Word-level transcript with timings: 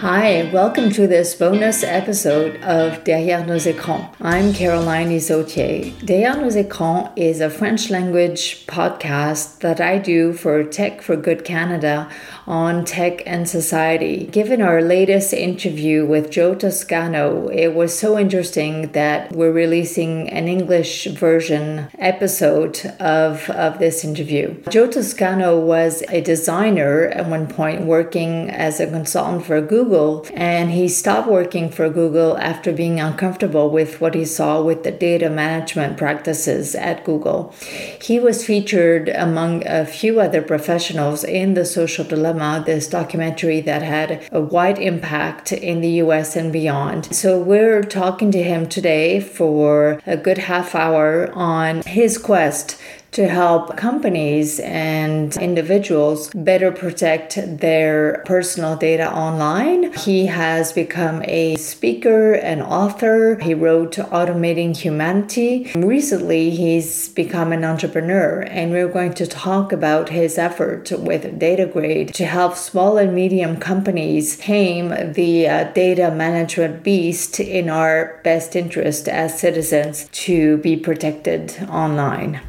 Hi, 0.00 0.50
welcome 0.52 0.90
to 0.90 1.06
this 1.06 1.34
bonus 1.34 1.82
episode 1.82 2.56
of 2.56 3.02
Derrière 3.02 3.46
nos 3.46 3.64
écrans. 3.64 4.14
I'm 4.20 4.52
Caroline 4.52 5.10
Isautier. 5.10 5.90
Derrière 6.04 6.38
nos 6.38 6.54
écrans 6.54 7.10
is 7.16 7.40
a 7.40 7.48
French 7.48 7.88
language 7.88 8.66
podcast 8.66 9.60
that 9.60 9.80
I 9.80 9.96
do 9.96 10.34
for 10.34 10.62
Tech 10.64 11.00
for 11.00 11.16
Good 11.16 11.46
Canada 11.46 12.10
on 12.46 12.84
tech 12.84 13.22
and 13.24 13.48
society. 13.48 14.26
Given 14.26 14.60
our 14.60 14.82
latest 14.82 15.32
interview 15.32 16.04
with 16.04 16.30
Joe 16.30 16.54
Toscano, 16.54 17.48
it 17.48 17.74
was 17.74 17.98
so 17.98 18.18
interesting 18.18 18.92
that 18.92 19.32
we're 19.32 19.50
releasing 19.50 20.28
an 20.28 20.46
English 20.46 21.06
version 21.06 21.88
episode 21.98 22.84
of, 23.00 23.48
of 23.48 23.78
this 23.78 24.04
interview. 24.04 24.62
Joe 24.68 24.88
Toscano 24.88 25.58
was 25.58 26.02
a 26.10 26.20
designer 26.20 27.06
at 27.08 27.30
one 27.30 27.46
point 27.46 27.86
working 27.86 28.50
as 28.50 28.78
a 28.78 28.86
consultant 28.86 29.46
for 29.46 29.62
Google, 29.62 29.85
and 30.34 30.70
he 30.70 30.88
stopped 30.88 31.28
working 31.28 31.70
for 31.70 31.88
Google 31.88 32.36
after 32.38 32.72
being 32.72 33.00
uncomfortable 33.00 33.70
with 33.70 34.00
what 34.00 34.14
he 34.14 34.24
saw 34.24 34.60
with 34.62 34.84
the 34.84 34.90
data 34.90 35.30
management 35.30 35.96
practices 35.96 36.74
at 36.74 37.04
Google. 37.04 37.54
He 38.02 38.20
was 38.20 38.44
featured 38.44 39.08
among 39.08 39.66
a 39.66 39.86
few 39.86 40.20
other 40.20 40.42
professionals 40.42 41.24
in 41.24 41.54
the 41.54 41.64
social 41.64 42.04
dilemma 42.04 42.26
Dilemma, 42.26 42.62
this 42.66 42.88
documentary 42.88 43.60
that 43.60 43.82
had 43.82 44.26
a 44.32 44.40
wide 44.40 44.78
impact 44.78 45.52
in 45.52 45.80
the 45.80 45.90
US 46.02 46.34
and 46.34 46.52
beyond. 46.52 47.14
So 47.14 47.38
we're 47.38 47.82
talking 47.82 48.32
to 48.32 48.42
him 48.42 48.68
today 48.68 49.20
for 49.20 50.00
a 50.06 50.16
good 50.16 50.38
half 50.38 50.74
hour 50.74 51.30
on 51.34 51.82
his 51.82 52.18
quest 52.18 52.80
to 53.16 53.26
help 53.26 53.78
companies 53.78 54.60
and 54.60 55.38
individuals 55.38 56.28
better 56.34 56.70
protect 56.70 57.38
their 57.60 58.22
personal 58.26 58.76
data 58.76 59.10
online. 59.10 59.90
He 59.94 60.26
has 60.26 60.74
become 60.74 61.22
a 61.24 61.56
speaker 61.56 62.34
and 62.34 62.60
author. 62.62 63.38
He 63.40 63.54
wrote 63.54 63.92
Automating 63.92 64.76
Humanity. 64.76 65.72
Recently, 65.74 66.50
he's 66.50 67.08
become 67.08 67.52
an 67.52 67.64
entrepreneur, 67.64 68.42
and 68.42 68.70
we're 68.70 68.92
going 68.92 69.14
to 69.14 69.26
talk 69.26 69.72
about 69.72 70.10
his 70.10 70.36
effort 70.36 70.92
with 70.92 71.40
DataGrade 71.40 72.12
to 72.12 72.26
help 72.26 72.54
small 72.54 72.98
and 72.98 73.14
medium 73.14 73.56
companies 73.56 74.36
tame 74.36 75.14
the 75.14 75.48
uh, 75.48 75.64
data 75.72 76.10
management 76.10 76.82
beast 76.82 77.40
in 77.40 77.70
our 77.70 78.20
best 78.24 78.54
interest 78.54 79.08
as 79.08 79.40
citizens 79.40 80.06
to 80.12 80.58
be 80.58 80.76
protected 80.76 81.56
online. 81.70 82.42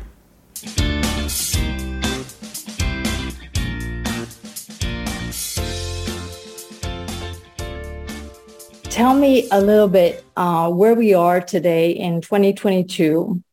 Tell 8.98 9.14
me 9.14 9.48
a 9.52 9.62
little 9.62 9.88
bit 9.88 10.26
uh, 10.36 10.72
where 10.72 10.96
we 10.96 11.14
are 11.14 11.40
today 11.40 11.92
in 11.92 12.20
2022. 12.20 13.44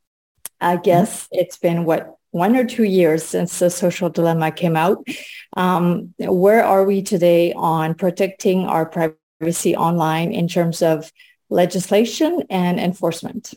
I 0.58 0.78
guess 0.78 1.24
mm-hmm. 1.24 1.38
it's 1.38 1.58
been 1.58 1.84
what 1.84 2.16
one 2.30 2.56
or 2.56 2.64
two 2.64 2.84
years 2.84 3.26
since 3.26 3.58
the 3.58 3.68
social 3.68 4.08
dilemma 4.08 4.52
came 4.52 4.74
out. 4.74 5.06
Um, 5.54 6.14
where 6.18 6.64
are 6.64 6.84
we 6.86 7.02
today 7.02 7.52
on 7.52 7.94
protecting 7.94 8.64
our 8.64 8.86
privacy 8.86 9.76
online 9.76 10.32
in 10.32 10.48
terms 10.48 10.80
of 10.80 11.12
legislation 11.50 12.44
and 12.48 12.80
enforcement? 12.80 13.52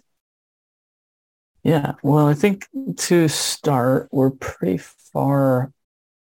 Yeah, 1.63 1.93
well, 2.03 2.27
I 2.27 2.33
think 2.33 2.67
to 2.97 3.29
start, 3.29 4.09
we're 4.11 4.31
pretty 4.31 4.79
far 5.13 5.71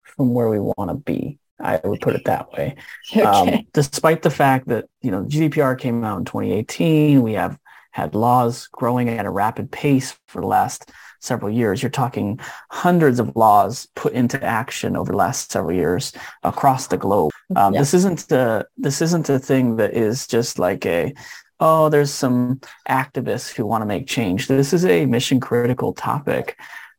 from 0.03 0.35
where 0.35 0.49
we 0.49 0.61
want 0.61 0.91
to 0.91 0.95
be. 0.95 1.41
I 1.61 1.81
would 1.85 2.01
put 2.01 2.15
it 2.15 2.25
that 2.25 2.53
way. 2.53 2.77
Okay. 3.11 3.23
Um, 3.23 3.67
despite 3.73 4.23
the 4.23 4.31
fact 4.31 4.69
that 4.69 4.87
you 5.01 5.11
know 5.11 5.25
GDPR 5.25 5.79
came 5.79 6.05
out 6.05 6.19
in 6.19 6.25
2018, 6.25 7.23
we 7.23 7.33
have 7.33 7.59
had 7.91 8.15
laws 8.15 8.69
growing 8.71 9.09
at 9.09 9.27
a 9.27 9.31
rapid 9.31 9.71
pace 9.73 10.17
for 10.29 10.41
the 10.41 10.47
last 10.47 10.91
several 11.21 11.51
years. 11.51 11.83
You're 11.83 11.91
talking 11.91 12.39
hundreds 12.71 13.19
of 13.19 13.35
laws 13.35 13.89
put 13.97 14.13
into 14.13 14.43
action 14.43 14.97
over 14.97 15.13
the 15.13 15.19
last 15.19 15.51
several 15.51 15.75
years 15.75 16.13
across 16.43 16.87
the 16.87 16.97
globe. 16.97 17.33
Um, 17.57 17.75
yeah. 17.75 17.81
This 17.81 17.95
isn't 17.95 18.31
a 18.31 18.67
this 18.77 19.01
isn't 19.03 19.29
a 19.29 19.39
thing 19.39 19.77
that 19.77 19.95
is 19.95 20.27
just 20.27 20.59
like 20.59 20.85
a 20.87 21.15
oh, 21.61 21.89
there's 21.89 22.13
some 22.13 22.61
activists 22.89 23.53
who 23.53 23.67
want 23.67 23.83
to 23.83 23.87
make 23.87 24.07
change. 24.07 24.47
This 24.47 24.73
is 24.73 24.85
a 24.85 25.07
mission 25.07 25.41
critical 25.41 25.93
topic. 25.93 26.57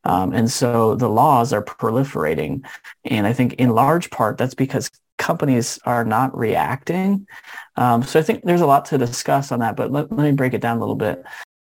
Um, 0.09 0.33
and 0.33 0.49
so 0.49 0.95
the 0.95 1.07
laws 1.07 1.53
are 1.53 1.63
proliferating. 1.63 2.65
And 3.05 3.27
I 3.27 3.33
think 3.33 3.53
in 3.53 3.69
large 3.69 4.09
part, 4.09 4.39
that's 4.39 4.55
because 4.55 4.89
companies 5.19 5.77
are 5.85 6.03
not 6.03 6.35
reacting. 6.35 7.27
Um, 7.75 8.01
so 8.01 8.19
I 8.19 8.23
think 8.23 8.43
there's 8.43 8.61
a 8.61 8.65
lot 8.65 8.85
to 8.85 8.97
discuss 8.97 9.51
on 9.51 9.59
that, 9.59 9.75
but 9.75 9.91
let, 9.91 10.11
let 10.11 10.23
me 10.23 10.31
break 10.31 10.55
it 10.55 10.61
down 10.61 10.77
a 10.77 10.79
little 10.79 10.95
bit. 10.95 11.23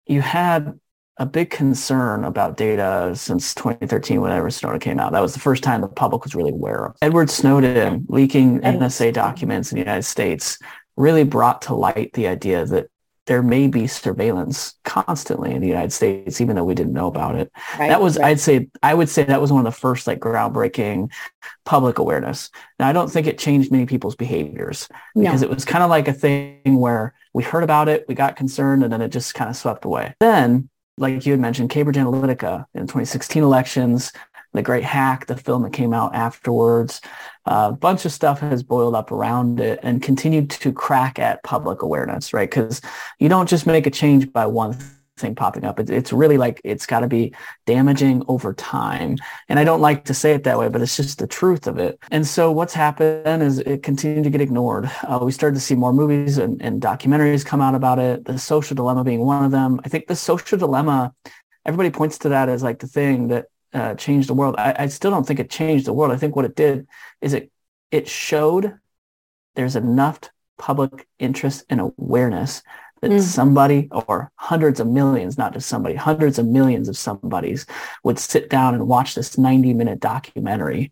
You 0.08 0.22
had 0.22 0.80
a 1.18 1.26
big 1.28 1.52
concern 1.52 2.24
about 2.24 2.58
data 2.58 3.12
since 3.14 3.54
2013 3.54 4.20
when 4.22 4.32
Edward 4.32 4.50
Snowden 4.50 4.80
came 4.80 5.00
out. 5.00 5.12
That 5.12 5.22
was 5.22 5.36
the 5.36 5.40
first 5.40 5.62
time 5.62 5.82
the 5.82 5.88
public 5.88 6.24
was 6.24 6.34
really 6.34 6.52
aware 6.52 6.88
of. 6.88 6.96
Edward 7.04 7.30
Snowden 7.30 8.08
leaking 8.10 8.62
NSA 8.62 9.14
documents 9.14 9.72
in 9.72 9.76
the 9.76 9.82
United 9.82 10.04
States 10.04 10.58
really 10.98 11.24
brought 11.24 11.62
to 11.64 11.76
light 11.76 12.14
the 12.14 12.26
idea 12.26 12.66
that 12.66 12.90
there 13.28 13.44
may 13.44 13.68
be 13.68 13.86
surveillance 13.88 14.76
constantly 14.84 15.52
in 15.52 15.62
the 15.62 15.68
United 15.68 15.94
States, 15.94 16.42
even 16.42 16.56
though 16.56 16.64
we 16.64 16.74
didn't 16.74 16.94
know 16.94 17.08
about 17.08 17.36
it. 17.36 17.52
Right, 17.78 17.90
that 17.90 18.02
was, 18.02 18.18
right. 18.18 18.30
I'd 18.30 18.40
say, 18.40 18.68
I 18.82 18.94
would 18.94 19.10
say 19.10 19.24
that 19.24 19.42
was 19.42 19.52
one 19.52 19.66
of 19.66 19.72
the 19.72 19.80
first 19.80 20.08
like 20.08 20.20
groundbreaking 20.20 21.12
public 21.64 22.00
awareness. 22.00 22.50
Now, 22.80 22.88
I 22.88 22.94
don't 22.94 23.10
think 23.10 23.28
it 23.28 23.38
changed 23.38 23.72
many 23.72 23.86
people's 23.86 24.16
behaviors 24.16 24.88
because 25.16 25.42
no. 25.42 25.48
it 25.48 25.54
was 25.54 25.66
kind 25.66 25.84
of 25.84 25.90
like 25.90 26.08
a 26.08 26.14
thing 26.14 26.62
where 26.64 27.14
we 27.34 27.44
heard 27.44 27.64
about 27.64 27.88
it, 27.90 28.06
we 28.08 28.16
got 28.16 28.36
concerned, 28.36 28.84
and 28.84 28.92
then 28.92 29.02
it 29.02 29.10
just 29.10 29.36
kind 29.36 29.50
of 29.50 29.56
swept 29.56 29.86
away. 29.86 30.16
Then, 30.20 30.70
like 30.98 31.26
you 31.26 31.32
had 31.32 31.40
mentioned, 31.40 31.70
Cambridge 31.70 31.98
Analytica 31.98 32.66
in 32.74 32.82
2016 32.82 33.44
elections, 33.44 34.12
the 34.54 34.62
Great 34.62 34.84
Hack, 34.84 35.28
the 35.28 35.38
film 35.38 35.64
that 35.64 35.74
came 35.74 35.94
out 35.94 36.16
afterwards. 36.16 37.02
A 37.46 37.72
bunch 37.72 38.06
of 38.06 38.12
stuff 38.12 38.40
has 38.40 38.64
boiled 38.64 38.96
up 38.96 39.12
around 39.12 39.60
it 39.60 39.80
and 39.84 40.02
continued 40.02 40.50
to 40.52 40.74
crack 40.74 41.20
at 41.20 41.44
public 41.44 41.82
awareness, 41.82 42.34
right? 42.34 42.50
Because 42.50 42.82
you 43.20 43.30
don't 43.30 43.50
just 43.50 43.66
make 43.66 43.88
a 43.88 43.92
change 43.92 44.32
by 44.32 44.46
one 44.46 44.78
thing 45.18 45.36
popping 45.36 45.64
up. 45.64 45.80
it's 45.80 46.12
really 46.12 46.38
like 46.38 46.60
it's 46.64 46.86
got 46.86 47.02
to 47.02 47.08
be 47.08 47.34
damaging 47.66 48.24
over 48.28 48.54
time. 48.54 49.18
And 49.48 49.60
I 49.60 49.64
don't 49.64 49.80
like 49.80 50.06
to 50.06 50.14
say 50.14 50.34
it 50.34 50.44
that 50.44 50.58
way, 50.58 50.68
but 50.68 50.82
it's 50.82 50.98
just 50.98 51.20
the 51.20 51.28
truth 51.28 51.68
of 51.68 51.78
it. 51.78 52.00
And 52.10 52.26
so 52.26 52.52
what's 52.52 52.74
happened 52.74 53.44
is 53.44 53.60
it 53.60 53.84
continued 53.84 54.24
to 54.24 54.30
get 54.30 54.42
ignored. 54.42 54.90
Uh, 55.04 55.20
we 55.22 55.32
started 55.32 55.56
to 55.56 55.62
see 55.62 55.76
more 55.76 55.94
movies 55.94 56.38
and, 56.38 56.62
and 56.62 56.82
documentaries 56.82 57.46
come 57.46 57.62
out 57.62 57.76
about 57.76 58.00
it. 58.00 58.26
The 58.26 58.38
social 58.38 58.76
dilemma 58.76 59.04
being 59.04 59.22
one 59.22 59.46
of 59.46 59.52
them. 59.52 59.80
I 59.86 59.90
think 59.90 60.08
the 60.08 60.16
social 60.16 60.58
dilemma 60.58 61.14
everybody 61.66 61.92
points 61.92 62.18
to 62.20 62.30
that 62.30 62.50
as 62.50 62.64
like 62.64 62.80
the 62.80 62.88
thing 62.88 63.28
that 63.30 63.46
uh, 63.74 63.96
change 63.96 64.28
the 64.28 64.34
world. 64.34 64.56
I, 64.58 64.76
I 64.80 64.88
still 64.88 65.12
don't 65.12 65.26
think 65.26 65.40
it 65.40 65.50
changed 65.50 65.86
the 65.86 65.94
world. 65.94 66.12
I 66.12 66.18
think 66.18 66.36
what 66.36 66.46
it 66.46 66.56
did 66.56 66.88
is 67.22 67.34
it 67.34 67.52
it 67.92 68.08
showed 68.08 68.78
there's 69.56 69.76
enough 69.76 70.20
public 70.58 71.08
interest 71.20 71.66
and 71.70 71.82
awareness 71.82 72.62
that 73.02 73.12
mm. 73.12 73.22
somebody 73.22 73.88
or 73.92 74.32
hundreds 74.36 74.80
of 74.80 74.88
millions, 74.88 75.38
not 75.38 75.54
just 75.54 75.68
somebody, 75.68 75.96
hundreds 75.96 76.38
of 76.38 76.46
millions 76.46 76.88
of 76.88 76.98
somebodies 76.98 77.66
would 78.04 78.20
sit 78.20 78.50
down 78.50 78.76
and 78.76 78.88
watch 78.88 79.16
this 79.16 79.38
90 79.38 79.74
minute 79.74 80.00
documentary 80.00 80.92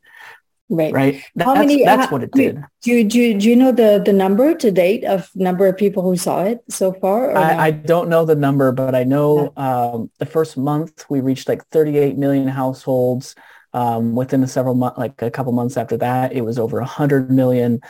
Right. 0.70 0.94
Right. 0.94 1.16
How 1.40 1.56
that's, 1.56 1.60
many, 1.60 1.84
that's 1.84 2.12
what 2.12 2.22
it 2.22 2.32
did. 2.32 2.64
Do 2.84 2.92
you, 2.92 3.04
do, 3.04 3.20
you, 3.20 3.40
do 3.40 3.50
you 3.50 3.56
know 3.56 3.72
the, 3.72 4.02
the 4.06 4.14
number 4.14 4.54
to 4.54 4.72
date 4.72 5.04
of 5.04 5.30
number 5.36 5.66
of 5.66 5.76
people 5.76 6.04
who 6.04 6.16
saw 6.16 6.44
it 6.44 6.60
so 6.70 6.94
far? 6.94 7.36
I, 7.36 7.68
I, 7.68 7.72
don't 7.72 8.08
know 8.08 8.24
the 8.24 8.36
number, 8.36 8.72
but 8.72 8.94
I 8.94 9.04
know 9.04 9.52
um, 9.58 10.12
the 10.20 10.28
first 10.28 10.58
month 10.58 11.06
we 11.10 11.22
reached 11.22 11.50
like 11.50 11.66
38 11.70 12.18
million 12.18 12.48
households. 12.48 13.36
Um, 13.72 14.16
within 14.16 14.42
a 14.42 14.48
several 14.48 14.74
months, 14.74 14.98
like 14.98 15.22
a 15.22 15.30
couple 15.30 15.52
months 15.52 15.78
after 15.78 15.96
that, 15.98 16.34
it 16.34 16.42
was 16.42 16.58
over 16.58 16.80
100 16.80 17.30
million. 17.30 17.82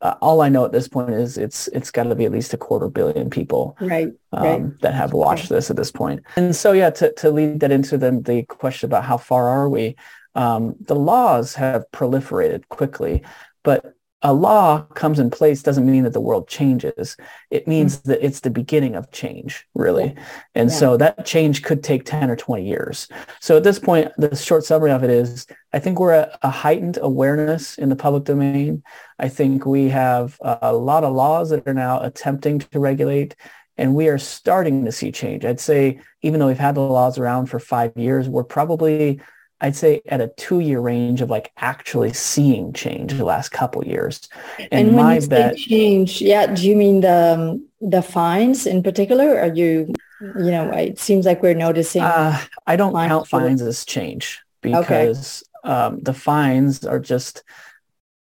Uh, 0.00 0.14
all 0.20 0.40
I 0.40 0.48
know 0.48 0.64
at 0.64 0.72
this 0.72 0.88
point 0.88 1.10
is 1.10 1.38
it's 1.38 1.68
it's 1.68 1.90
got 1.90 2.04
to 2.04 2.14
be 2.14 2.24
at 2.24 2.32
least 2.32 2.54
a 2.54 2.56
quarter 2.56 2.88
billion 2.88 3.30
people 3.30 3.76
right, 3.80 4.12
um, 4.32 4.44
right. 4.44 4.80
that 4.80 4.94
have 4.94 5.12
watched 5.12 5.46
okay. 5.46 5.56
this 5.56 5.70
at 5.70 5.76
this 5.76 5.90
point. 5.90 6.22
And 6.36 6.54
so 6.54 6.72
yeah, 6.72 6.90
to, 6.90 7.12
to 7.14 7.30
lead 7.30 7.60
that 7.60 7.72
into 7.72 7.98
the, 7.98 8.20
the 8.20 8.42
question 8.44 8.88
about 8.88 9.04
how 9.04 9.16
far 9.16 9.48
are 9.48 9.68
we, 9.68 9.96
um, 10.38 10.76
the 10.80 10.94
laws 10.94 11.56
have 11.56 11.84
proliferated 11.92 12.68
quickly, 12.68 13.24
but 13.64 13.94
a 14.22 14.32
law 14.32 14.82
comes 14.94 15.18
in 15.18 15.30
place 15.30 15.62
doesn't 15.64 15.88
mean 15.88 16.04
that 16.04 16.12
the 16.12 16.20
world 16.20 16.48
changes. 16.48 17.16
It 17.50 17.66
means 17.66 17.98
mm-hmm. 17.98 18.10
that 18.10 18.24
it's 18.24 18.40
the 18.40 18.50
beginning 18.50 18.94
of 18.94 19.10
change, 19.10 19.66
really. 19.74 20.14
And 20.54 20.70
yeah. 20.70 20.76
so 20.76 20.96
that 20.96 21.26
change 21.26 21.64
could 21.64 21.82
take 21.82 22.04
10 22.04 22.30
or 22.30 22.36
20 22.36 22.64
years. 22.64 23.08
So 23.40 23.56
at 23.56 23.64
this 23.64 23.80
point, 23.80 24.12
the 24.16 24.34
short 24.36 24.64
summary 24.64 24.92
of 24.92 25.02
it 25.02 25.10
is 25.10 25.46
I 25.72 25.80
think 25.80 25.98
we're 25.98 26.12
at 26.12 26.38
a 26.42 26.50
heightened 26.50 26.98
awareness 27.02 27.76
in 27.76 27.88
the 27.88 27.96
public 27.96 28.24
domain. 28.24 28.84
I 29.18 29.28
think 29.28 29.66
we 29.66 29.88
have 29.88 30.36
a 30.40 30.72
lot 30.72 31.02
of 31.02 31.14
laws 31.14 31.50
that 31.50 31.66
are 31.66 31.74
now 31.74 32.00
attempting 32.00 32.60
to 32.60 32.78
regulate 32.78 33.34
and 33.76 33.94
we 33.94 34.08
are 34.08 34.18
starting 34.18 34.84
to 34.84 34.92
see 34.92 35.10
change. 35.10 35.44
I'd 35.44 35.60
say 35.60 36.00
even 36.22 36.38
though 36.38 36.48
we've 36.48 36.58
had 36.58 36.74
the 36.76 36.80
laws 36.80 37.18
around 37.18 37.46
for 37.46 37.60
five 37.60 37.92
years, 37.96 38.28
we're 38.28 38.44
probably 38.44 39.20
I'd 39.60 39.76
say 39.76 40.02
at 40.06 40.20
a 40.20 40.28
two 40.28 40.60
year 40.60 40.80
range 40.80 41.20
of 41.20 41.30
like 41.30 41.52
actually 41.56 42.12
seeing 42.12 42.72
change 42.72 43.12
the 43.12 43.24
last 43.24 43.50
couple 43.50 43.84
years. 43.84 44.28
And, 44.58 44.68
and 44.88 44.96
when 44.96 45.20
you 45.20 45.28
bet, 45.28 45.56
say 45.56 45.62
change, 45.62 46.20
yeah, 46.20 46.46
do 46.46 46.68
you 46.68 46.76
mean 46.76 47.00
the 47.00 47.34
um, 47.38 47.66
the 47.80 48.02
fines 48.02 48.66
in 48.66 48.82
particular? 48.82 49.38
Are 49.38 49.52
you 49.52 49.92
you 50.20 50.50
know, 50.50 50.70
it 50.70 50.98
seems 50.98 51.26
like 51.26 51.42
we're 51.42 51.54
noticing. 51.54 52.02
Uh, 52.02 52.40
I 52.66 52.76
don't 52.76 52.92
count 52.92 53.28
fines 53.28 53.62
as 53.62 53.84
change 53.84 54.40
because 54.60 55.44
okay. 55.64 55.72
um, 55.72 56.00
the 56.00 56.14
fines 56.14 56.84
are 56.84 56.98
just 56.98 57.44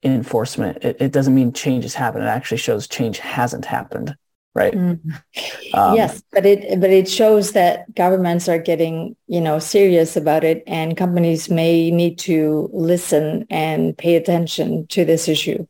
enforcement. 0.03 0.83
It, 0.83 0.97
it 0.99 1.11
doesn't 1.11 1.33
mean 1.33 1.53
change 1.53 1.83
has 1.83 1.95
happened. 1.95 2.23
It 2.23 2.27
actually 2.27 2.57
shows 2.57 2.87
change 2.87 3.19
hasn't 3.19 3.65
happened 3.65 4.15
right 4.57 4.74
mm. 4.74 5.00
um, 5.75 5.95
yes 5.95 6.24
but 6.31 6.45
it 6.45 6.81
but 6.81 6.89
it 6.89 7.07
shows 7.07 7.51
that 7.51 7.94
governments 7.94 8.50
are 8.50 8.57
getting 8.57 9.15
you 9.27 9.39
know 9.39 9.59
serious 9.59 10.18
about 10.18 10.44
it 10.44 10.63
and 10.65 10.98
companies 10.98 11.50
may 11.50 11.92
need 11.92 12.18
to 12.18 12.68
listen 12.74 13.45
and 13.51 13.95
pay 13.98 14.15
attention 14.15 14.88
to 14.88 15.06
this 15.06 15.27
issue 15.27 15.65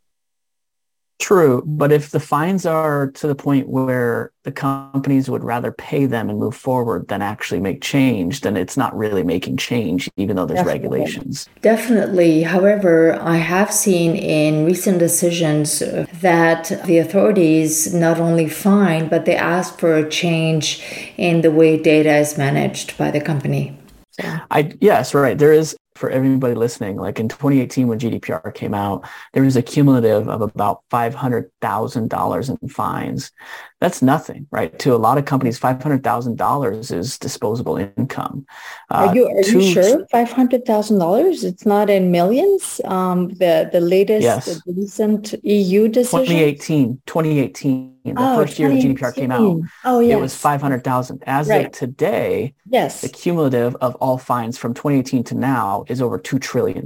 True, 1.19 1.63
but 1.65 1.91
if 1.91 2.11
the 2.11 2.19
fines 2.19 2.65
are 2.65 3.09
to 3.11 3.27
the 3.27 3.33
point 3.33 3.67
where 3.67 4.31
the 4.43 4.51
companies 4.51 5.29
would 5.29 5.43
rather 5.43 5.71
pay 5.71 6.05
them 6.05 6.29
and 6.29 6.37
move 6.37 6.55
forward 6.55 7.07
than 7.07 7.23
actually 7.23 7.59
make 7.59 7.81
change, 7.81 8.41
then 8.41 8.55
it's 8.55 8.77
not 8.77 8.95
really 8.95 9.23
making 9.23 9.57
change, 9.57 10.09
even 10.17 10.35
though 10.35 10.45
there's 10.45 10.59
Definitely. 10.59 10.99
regulations. 10.99 11.49
Definitely. 11.61 12.43
However, 12.43 13.19
I 13.19 13.37
have 13.37 13.73
seen 13.73 14.15
in 14.15 14.63
recent 14.65 14.99
decisions 14.99 15.81
uh, 15.81 16.05
that 16.21 16.83
the 16.85 16.99
authorities 16.99 17.93
not 17.93 18.19
only 18.19 18.47
fine, 18.47 19.07
but 19.09 19.25
they 19.25 19.35
ask 19.35 19.79
for 19.79 19.95
a 19.95 20.07
change 20.07 20.83
in 21.17 21.41
the 21.41 21.51
way 21.51 21.81
data 21.81 22.15
is 22.15 22.37
managed 22.37 22.95
by 22.95 23.09
the 23.09 23.21
company. 23.21 23.77
I 24.19 24.73
yes, 24.81 25.13
right. 25.13 25.37
There 25.37 25.53
is 25.53 25.75
for 25.97 26.09
everybody 26.09 26.53
listening, 26.53 26.97
like 26.97 27.19
in 27.19 27.27
2018 27.27 27.87
when 27.87 27.99
GDPR 27.99 28.53
came 28.53 28.73
out, 28.73 29.07
there 29.33 29.43
was 29.43 29.55
a 29.55 29.61
cumulative 29.61 30.29
of 30.29 30.41
about 30.41 30.83
$500,000 30.91 32.61
in 32.61 32.69
fines. 32.69 33.31
That's 33.79 34.01
nothing, 34.01 34.47
right? 34.49 34.77
To 34.79 34.95
a 34.95 34.97
lot 34.97 35.19
of 35.19 35.25
companies, 35.25 35.59
$500,000 35.59 36.91
is 36.91 37.19
disposable 37.19 37.77
income. 37.77 38.47
Uh, 38.89 39.07
are 39.07 39.15
you, 39.15 39.27
are 39.27 39.43
to, 39.43 39.59
you 39.59 39.71
sure 39.71 40.05
$500,000? 40.07 41.43
It's 41.43 41.65
not 41.65 41.89
in 41.89 42.09
millions? 42.11 42.81
Um, 42.85 43.29
the, 43.29 43.69
the 43.71 43.79
latest 43.79 44.23
yes. 44.23 44.45
the 44.45 44.73
recent 44.73 45.35
EU 45.43 45.89
decision? 45.89 46.25
2018, 46.25 47.01
2018 47.05 47.97
the 48.15 48.21
oh, 48.21 48.35
first 48.35 48.59
year 48.59 48.69
the 48.69 48.79
GDPR 48.79 49.13
came 49.13 49.31
out, 49.31 49.59
oh, 49.85 49.99
yes. 49.99 50.17
it 50.17 50.21
was 50.21 50.35
500,000. 50.35 51.23
As 51.25 51.47
right. 51.47 51.65
of 51.65 51.71
today, 51.71 52.53
yes. 52.69 53.01
the 53.01 53.09
cumulative 53.09 53.75
of 53.77 53.95
all 53.95 54.17
fines 54.17 54.57
from 54.57 54.73
2018 54.73 55.23
to 55.25 55.35
now 55.35 55.83
is 55.87 56.01
over 56.01 56.19
$2 56.19 56.39
trillion. 56.39 56.85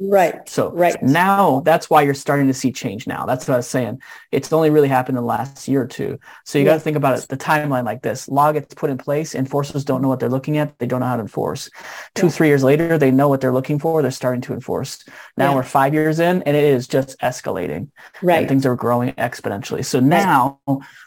Right. 0.00 0.48
So 0.48 0.70
right. 0.72 1.00
now 1.02 1.60
that's 1.60 1.90
why 1.90 2.02
you're 2.02 2.14
starting 2.14 2.46
to 2.46 2.54
see 2.54 2.72
change 2.72 3.06
now. 3.06 3.26
That's 3.26 3.46
what 3.46 3.54
I 3.54 3.58
was 3.58 3.68
saying. 3.68 4.00
It's 4.32 4.52
only 4.52 4.70
really 4.70 4.88
happened 4.88 5.18
in 5.18 5.22
the 5.22 5.28
last 5.28 5.68
year 5.68 5.82
or 5.82 5.86
two. 5.86 6.17
So 6.44 6.58
you 6.58 6.64
yes. 6.64 6.72
got 6.72 6.74
to 6.74 6.80
think 6.80 6.96
about 6.96 7.18
it, 7.18 7.28
the 7.28 7.36
timeline 7.36 7.84
like 7.84 8.02
this. 8.02 8.28
Law 8.28 8.52
gets 8.52 8.74
put 8.74 8.90
in 8.90 8.98
place. 8.98 9.34
Enforcers 9.34 9.84
don't 9.84 10.02
know 10.02 10.08
what 10.08 10.20
they're 10.20 10.28
looking 10.28 10.58
at. 10.58 10.78
They 10.78 10.86
don't 10.86 11.00
know 11.00 11.06
how 11.06 11.16
to 11.16 11.22
enforce. 11.22 11.70
Two, 12.14 12.26
yeah. 12.26 12.32
three 12.32 12.48
years 12.48 12.64
later, 12.64 12.98
they 12.98 13.10
know 13.10 13.28
what 13.28 13.40
they're 13.40 13.52
looking 13.52 13.78
for. 13.78 14.02
They're 14.02 14.10
starting 14.10 14.40
to 14.42 14.52
enforce. 14.52 15.04
Now 15.36 15.50
yeah. 15.50 15.56
we're 15.56 15.62
five 15.62 15.94
years 15.94 16.20
in 16.20 16.42
and 16.42 16.56
it 16.56 16.64
is 16.64 16.86
just 16.86 17.18
escalating. 17.20 17.90
Right. 18.22 18.38
And 18.38 18.48
things 18.48 18.66
are 18.66 18.76
growing 18.76 19.12
exponentially. 19.12 19.84
So 19.84 20.00
now 20.00 20.60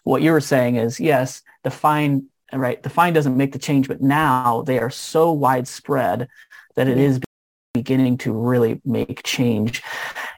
what 0.04 0.22
you 0.22 0.32
were 0.32 0.42
saying 0.42 0.76
is 0.76 1.00
yes, 1.00 1.42
the 1.64 1.72
fine, 1.72 2.28
right? 2.54 2.82
The 2.82 2.90
fine 2.90 3.14
doesn't 3.14 3.38
make 3.38 3.52
the 3.52 3.60
change, 3.60 3.88
but 3.88 4.02
now 4.02 4.64
they 4.64 4.80
are 4.80 4.90
so 4.90 5.32
widespread 5.32 6.28
that 6.76 6.88
it 6.88 6.98
is 6.98 7.20
beginning 7.74 8.18
to 8.18 8.34
really 8.34 8.82
make 8.84 9.24
change. 9.24 9.82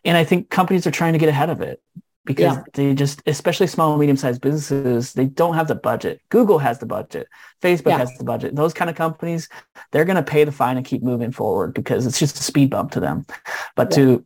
And 0.05 0.17
I 0.17 0.23
think 0.23 0.49
companies 0.49 0.85
are 0.85 0.91
trying 0.91 1.13
to 1.13 1.19
get 1.19 1.29
ahead 1.29 1.49
of 1.49 1.61
it 1.61 1.81
because 2.25 2.55
yeah. 2.55 2.63
they 2.73 2.93
just, 2.93 3.21
especially 3.25 3.67
small 3.67 3.91
and 3.91 3.99
medium 3.99 4.17
sized 4.17 4.41
businesses, 4.41 5.13
they 5.13 5.25
don't 5.25 5.55
have 5.55 5.67
the 5.67 5.75
budget. 5.75 6.21
Google 6.29 6.59
has 6.59 6.79
the 6.79 6.85
budget. 6.85 7.27
Facebook 7.61 7.91
yeah. 7.91 7.97
has 7.99 8.17
the 8.17 8.23
budget. 8.23 8.55
Those 8.55 8.73
kind 8.73 8.89
of 8.89 8.95
companies, 8.95 9.49
they're 9.91 10.05
going 10.05 10.15
to 10.15 10.23
pay 10.23 10.43
the 10.43 10.51
fine 10.51 10.77
and 10.77 10.85
keep 10.85 11.03
moving 11.03 11.31
forward 11.31 11.73
because 11.73 12.05
it's 12.05 12.19
just 12.19 12.39
a 12.39 12.43
speed 12.43 12.69
bump 12.69 12.91
to 12.91 12.99
them. 12.99 13.25
But 13.75 13.91
yeah. 13.91 13.97
to 13.97 14.25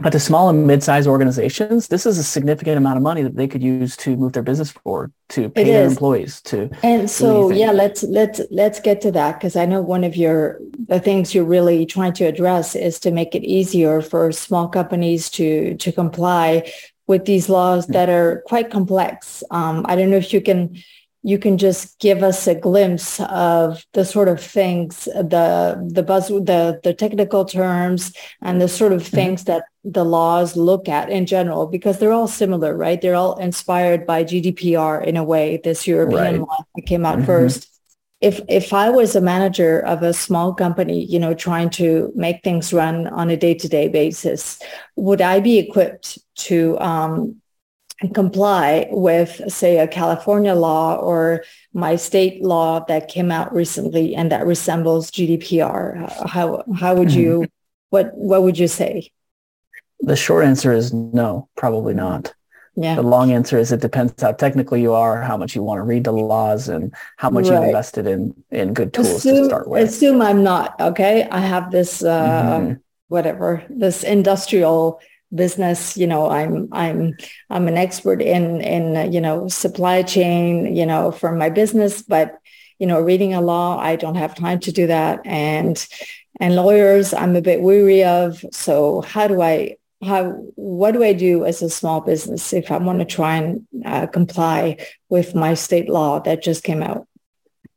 but 0.00 0.10
to 0.10 0.20
small 0.20 0.48
and 0.48 0.64
mid-sized 0.66 1.08
organizations, 1.08 1.88
this 1.88 2.06
is 2.06 2.18
a 2.18 2.22
significant 2.22 2.78
amount 2.78 2.98
of 2.98 3.02
money 3.02 3.22
that 3.22 3.34
they 3.34 3.48
could 3.48 3.62
use 3.62 3.96
to 3.96 4.16
move 4.16 4.32
their 4.32 4.44
business 4.44 4.70
forward, 4.70 5.12
to 5.30 5.48
pay 5.48 5.64
their 5.64 5.88
employees, 5.88 6.40
to 6.42 6.70
and 6.84 7.10
so 7.10 7.50
yeah, 7.50 7.72
let's 7.72 8.04
let's 8.04 8.40
let's 8.50 8.78
get 8.78 9.00
to 9.00 9.10
that 9.12 9.38
because 9.38 9.56
I 9.56 9.66
know 9.66 9.82
one 9.82 10.04
of 10.04 10.14
your 10.14 10.60
the 10.86 11.00
things 11.00 11.34
you're 11.34 11.44
really 11.44 11.84
trying 11.84 12.12
to 12.14 12.26
address 12.26 12.76
is 12.76 13.00
to 13.00 13.10
make 13.10 13.34
it 13.34 13.42
easier 13.42 14.00
for 14.00 14.30
small 14.30 14.68
companies 14.68 15.30
to 15.30 15.76
to 15.76 15.90
comply 15.90 16.70
with 17.08 17.24
these 17.24 17.48
laws 17.48 17.86
hmm. 17.86 17.92
that 17.92 18.08
are 18.08 18.44
quite 18.46 18.70
complex. 18.70 19.42
Um, 19.50 19.84
I 19.88 19.96
don't 19.96 20.10
know 20.10 20.18
if 20.18 20.32
you 20.32 20.40
can 20.40 20.76
you 21.22 21.38
can 21.38 21.58
just 21.58 21.98
give 21.98 22.22
us 22.22 22.46
a 22.46 22.54
glimpse 22.54 23.20
of 23.20 23.84
the 23.92 24.04
sort 24.04 24.28
of 24.28 24.40
things, 24.40 25.04
the 25.04 25.76
the 25.92 26.02
buzz, 26.02 26.28
the 26.28 26.80
the 26.84 26.94
technical 26.94 27.44
terms, 27.44 28.12
and 28.40 28.60
the 28.60 28.68
sort 28.68 28.92
of 28.92 29.02
mm-hmm. 29.02 29.16
things 29.16 29.44
that 29.44 29.64
the 29.84 30.04
laws 30.04 30.56
look 30.56 30.88
at 30.88 31.10
in 31.10 31.26
general, 31.26 31.66
because 31.66 31.98
they're 31.98 32.12
all 32.12 32.28
similar, 32.28 32.76
right? 32.76 33.00
They're 33.00 33.16
all 33.16 33.36
inspired 33.38 34.06
by 34.06 34.22
GDPR 34.22 35.04
in 35.04 35.16
a 35.16 35.24
way. 35.24 35.60
This 35.62 35.86
European 35.86 36.22
right. 36.22 36.40
law 36.40 36.64
that 36.76 36.86
came 36.86 37.04
out 37.04 37.16
mm-hmm. 37.16 37.26
first. 37.26 37.77
If 38.20 38.40
if 38.48 38.72
I 38.72 38.90
was 38.90 39.14
a 39.14 39.20
manager 39.20 39.78
of 39.80 40.02
a 40.02 40.12
small 40.12 40.52
company, 40.52 41.04
you 41.04 41.20
know, 41.20 41.34
trying 41.34 41.70
to 41.70 42.12
make 42.16 42.42
things 42.42 42.72
run 42.72 43.06
on 43.06 43.30
a 43.30 43.36
day 43.36 43.54
to 43.54 43.68
day 43.68 43.88
basis, 43.88 44.58
would 44.96 45.20
I 45.20 45.38
be 45.38 45.58
equipped 45.58 46.18
to 46.46 46.78
um, 46.80 47.40
comply 48.14 48.88
with, 48.90 49.40
say, 49.52 49.78
a 49.78 49.86
California 49.86 50.54
law 50.54 50.96
or 50.96 51.44
my 51.72 51.96
state 51.96 52.42
law 52.42 52.80
that 52.86 53.08
came 53.08 53.30
out 53.30 53.54
recently 53.54 54.14
and 54.14 54.32
that 54.32 54.46
resembles 54.46 55.12
GDPR? 55.12 56.28
How 56.28 56.64
how 56.76 56.96
would 56.96 57.12
you 57.12 57.40
mm-hmm. 57.40 57.44
what 57.90 58.14
what 58.14 58.42
would 58.42 58.58
you 58.58 58.68
say? 58.68 59.12
The 60.00 60.16
short 60.16 60.44
answer 60.44 60.72
is 60.72 60.92
no, 60.92 61.48
probably 61.56 61.94
not. 61.94 62.32
Yeah. 62.80 62.94
The 62.94 63.02
long 63.02 63.32
answer 63.32 63.58
is 63.58 63.72
it 63.72 63.80
depends 63.80 64.22
how 64.22 64.30
technical 64.30 64.76
you 64.76 64.92
are, 64.92 65.20
how 65.20 65.36
much 65.36 65.56
you 65.56 65.64
want 65.64 65.78
to 65.78 65.82
read 65.82 66.04
the 66.04 66.12
laws, 66.12 66.68
and 66.68 66.94
how 67.16 67.28
much 67.28 67.48
right. 67.48 67.58
you 67.58 67.66
invested 67.66 68.06
in 68.06 68.32
in 68.52 68.72
good 68.72 68.94
tools 68.94 69.08
assume, 69.08 69.34
to 69.34 69.44
start 69.46 69.68
with. 69.68 69.88
Assume 69.88 70.22
I'm 70.22 70.44
not 70.44 70.80
okay. 70.80 71.26
I 71.28 71.40
have 71.40 71.72
this 71.72 72.04
uh, 72.04 72.60
mm-hmm. 72.60 72.74
whatever 73.08 73.64
this 73.68 74.04
industrial 74.04 75.00
business 75.34 75.94
you 75.94 76.06
know 76.06 76.30
i'm 76.30 76.70
i'm 76.72 77.14
i'm 77.50 77.68
an 77.68 77.76
expert 77.76 78.22
in 78.22 78.62
in 78.62 79.12
you 79.12 79.20
know 79.20 79.46
supply 79.46 80.02
chain 80.02 80.74
you 80.74 80.86
know 80.86 81.12
for 81.12 81.32
my 81.32 81.50
business 81.50 82.00
but 82.00 82.38
you 82.78 82.86
know 82.86 82.98
reading 82.98 83.34
a 83.34 83.40
law 83.42 83.78
i 83.78 83.94
don't 83.94 84.14
have 84.14 84.34
time 84.34 84.58
to 84.58 84.72
do 84.72 84.86
that 84.86 85.20
and 85.26 85.86
and 86.40 86.56
lawyers 86.56 87.12
i'm 87.12 87.36
a 87.36 87.42
bit 87.42 87.60
weary 87.60 88.02
of 88.04 88.42
so 88.52 89.02
how 89.02 89.28
do 89.28 89.42
i 89.42 89.76
how 90.02 90.30
what 90.54 90.92
do 90.92 91.02
i 91.02 91.12
do 91.12 91.44
as 91.44 91.62
a 91.62 91.70
small 91.70 92.00
business 92.00 92.52
if 92.52 92.70
i 92.70 92.76
want 92.76 92.98
to 92.98 93.04
try 93.04 93.36
and 93.36 93.66
uh, 93.84 94.06
comply 94.06 94.76
with 95.08 95.34
my 95.34 95.54
state 95.54 95.88
law 95.88 96.20
that 96.20 96.42
just 96.42 96.62
came 96.64 96.82
out 96.82 97.06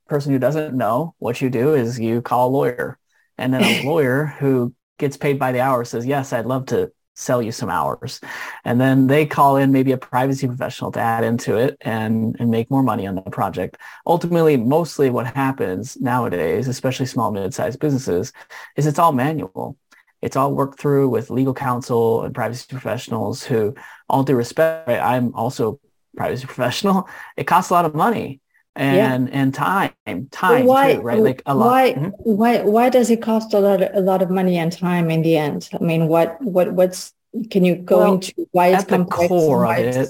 person 0.08 0.32
who 0.32 0.40
doesn't 0.40 0.75
know 0.75 1.16
what 1.20 1.42
you 1.42 1.50
do 1.50 1.74
is 1.74 2.00
you 2.00 2.22
call 2.22 2.50
a 2.50 2.51
lawyer 2.51 2.98
and 3.38 3.54
then 3.54 3.63
a 3.63 3.84
lawyer 3.86 4.25
who 4.40 4.74
gets 5.00 5.18
paid 5.18 5.40
by 5.40 5.51
the 5.51 5.60
hour 5.60 5.84
says 5.84 6.06
yes 6.06 6.34
i'd 6.34 6.46
love 6.46 6.66
to 6.66 6.92
sell 7.22 7.42
you 7.42 7.51
some 7.51 7.70
hours. 7.70 8.20
And 8.66 8.80
then 8.80 9.08
they 9.08 9.25
call 9.25 9.58
in 9.58 9.72
maybe 9.72 9.92
a 9.92 9.98
privacy 9.98 10.48
professional 10.48 10.92
to 10.94 11.00
add 11.00 11.24
into 11.24 11.56
it 11.58 11.78
and, 11.82 12.36
and 12.40 12.50
make 12.50 12.72
more 12.72 12.84
money 12.84 13.06
on 13.06 13.16
the 13.16 13.22
project. 13.22 13.78
Ultimately, 14.06 14.58
mostly 14.58 15.10
what 15.10 15.28
happens 15.28 16.00
nowadays, 16.00 16.68
especially 16.68 17.06
small, 17.06 17.32
mid-sized 17.32 17.80
businesses, 17.80 18.34
is 18.75 18.88
it's 18.88 19.00
all 19.00 19.12
manual. 19.12 19.78
It's 20.22 20.36
all 20.36 20.54
worked 20.54 20.80
through 20.80 21.10
with 21.10 21.30
legal 21.30 21.54
counsel 21.54 22.24
and 22.24 22.34
privacy 22.34 22.66
professionals 22.70 23.44
who, 23.44 23.75
all 24.08 24.24
due 24.24 24.36
respect, 24.36 24.88
right, 24.88 25.00
I'm 25.00 25.34
also 25.34 25.80
a 26.16 26.18
privacy 26.18 26.46
professional. 26.48 27.10
It 27.38 27.46
costs 27.46 27.72
a 27.72 27.74
lot 27.74 27.86
of 27.86 27.96
money 27.96 28.42
and 28.75 29.28
yeah. 29.28 29.40
and 29.40 29.54
time 29.54 29.92
time 30.32 30.66
why, 30.66 30.96
too, 30.96 31.01
right 31.01 31.20
like 31.20 31.42
a 31.46 31.54
lot 31.54 31.68
why 31.68 31.94
mm-hmm. 31.94 32.10
why 32.24 32.62
why 32.62 32.90
does 32.90 33.10
it 33.10 33.22
cost 33.22 33.54
a 33.54 33.60
lot 33.60 33.82
of, 33.82 33.90
a 33.94 34.00
lot 34.00 34.22
of 34.22 34.30
money 34.30 34.58
and 34.58 34.72
time 34.72 35.12
in 35.12 35.22
the 35.24 35.36
end 35.36 35.70
i 35.74 35.84
mean 35.84 36.08
what 36.08 36.42
what 36.42 36.72
what's 36.72 37.13
can 37.50 37.66
you 37.66 37.75
go 37.75 37.98
well, 37.98 38.13
into 38.13 38.34
why 38.51 38.68
it's 38.68 38.84
at 38.84 38.88
the 38.88 39.04
core 39.06 39.66
of 39.66 39.78
it 39.78 39.96
yeah. 39.96 40.04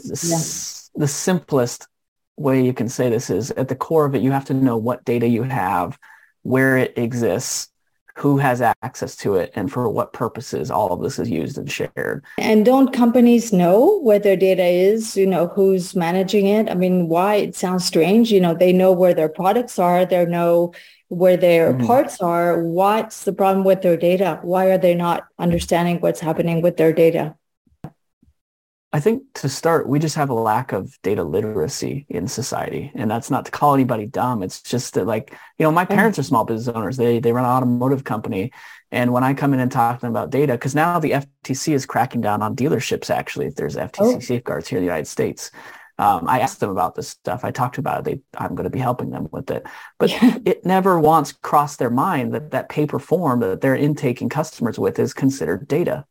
the 0.95 1.07
simplest 1.07 1.87
way 2.37 2.63
you 2.63 2.73
can 2.73 2.87
say 2.87 3.09
this 3.09 3.31
is 3.31 3.49
at 3.51 3.67
the 3.67 3.75
core 3.75 4.05
of 4.05 4.13
it 4.13 4.21
you 4.21 4.31
have 4.31 4.45
to 4.45 4.53
know 4.53 4.77
what 4.77 5.03
data 5.05 5.27
you 5.27 5.41
have 5.41 5.97
where 6.43 6.77
it 6.77 6.97
exists 6.97 7.70
who 8.15 8.37
has 8.37 8.61
access 8.61 9.15
to 9.17 9.35
it 9.35 9.51
and 9.55 9.71
for 9.71 9.89
what 9.89 10.13
purposes 10.13 10.69
all 10.69 10.91
of 10.91 11.01
this 11.01 11.19
is 11.19 11.29
used 11.29 11.57
and 11.57 11.71
shared. 11.71 12.23
And 12.37 12.65
don't 12.65 12.93
companies 12.93 13.53
know 13.53 13.99
where 14.01 14.19
their 14.19 14.35
data 14.35 14.65
is, 14.65 15.15
you 15.15 15.25
know, 15.25 15.47
who's 15.47 15.95
managing 15.95 16.47
it? 16.47 16.69
I 16.69 16.75
mean, 16.75 17.07
why 17.07 17.35
it 17.35 17.55
sounds 17.55 17.85
strange, 17.85 18.31
you 18.31 18.41
know, 18.41 18.53
they 18.53 18.73
know 18.73 18.91
where 18.91 19.13
their 19.13 19.29
products 19.29 19.79
are, 19.79 20.05
they 20.05 20.25
know 20.25 20.73
where 21.07 21.35
their 21.35 21.73
mm-hmm. 21.73 21.85
parts 21.85 22.21
are. 22.21 22.63
What's 22.63 23.25
the 23.25 23.33
problem 23.33 23.65
with 23.65 23.81
their 23.81 23.97
data? 23.97 24.39
Why 24.43 24.67
are 24.67 24.77
they 24.77 24.95
not 24.95 25.27
understanding 25.39 25.99
what's 25.99 26.21
happening 26.21 26.61
with 26.61 26.77
their 26.77 26.93
data? 26.93 27.35
I 28.93 28.99
think 28.99 29.23
to 29.35 29.47
start, 29.47 29.87
we 29.87 29.99
just 29.99 30.15
have 30.15 30.29
a 30.29 30.33
lack 30.33 30.73
of 30.73 31.01
data 31.01 31.23
literacy 31.23 32.05
in 32.09 32.27
society. 32.27 32.91
And 32.93 33.09
that's 33.09 33.31
not 33.31 33.45
to 33.45 33.51
call 33.51 33.73
anybody 33.73 34.05
dumb. 34.05 34.43
It's 34.43 34.61
just 34.61 34.95
that 34.95 35.07
like, 35.07 35.31
you 35.57 35.63
know, 35.63 35.71
my 35.71 35.85
parents 35.85 36.19
are 36.19 36.23
small 36.23 36.43
business 36.43 36.75
owners. 36.75 36.97
They 36.97 37.19
they 37.19 37.31
run 37.31 37.45
an 37.45 37.51
automotive 37.51 38.03
company. 38.03 38.51
And 38.91 39.13
when 39.13 39.23
I 39.23 39.33
come 39.33 39.53
in 39.53 39.61
and 39.61 39.71
talk 39.71 39.97
to 39.97 40.01
them 40.01 40.11
about 40.11 40.29
data, 40.29 40.53
because 40.53 40.75
now 40.75 40.99
the 40.99 41.11
FTC 41.11 41.73
is 41.73 41.85
cracking 41.85 42.19
down 42.19 42.41
on 42.41 42.53
dealerships 42.53 43.09
actually, 43.09 43.45
if 43.45 43.55
there's 43.55 43.77
FTC 43.77 44.15
oh. 44.15 44.19
safeguards 44.19 44.67
here 44.67 44.79
in 44.79 44.83
the 44.83 44.89
United 44.89 45.07
States. 45.07 45.51
Um, 45.97 46.27
I 46.27 46.39
asked 46.39 46.59
them 46.59 46.71
about 46.71 46.95
this 46.95 47.09
stuff. 47.09 47.45
I 47.45 47.51
talked 47.51 47.77
about 47.77 47.99
it. 47.99 48.05
They, 48.05 48.37
I'm 48.37 48.55
going 48.55 48.63
to 48.63 48.71
be 48.71 48.79
helping 48.79 49.11
them 49.11 49.27
with 49.31 49.51
it. 49.51 49.65
But 49.99 50.09
yeah. 50.11 50.37
it 50.45 50.65
never 50.65 50.99
once 50.99 51.31
crossed 51.31 51.79
their 51.79 51.91
mind 51.91 52.33
that 52.33 52.51
that 52.51 52.69
paper 52.69 52.99
form 52.99 53.39
that 53.41 53.61
they're 53.61 53.75
intaking 53.75 54.27
customers 54.27 54.79
with 54.79 54.99
is 54.99 55.13
considered 55.13 55.67
data 55.67 56.05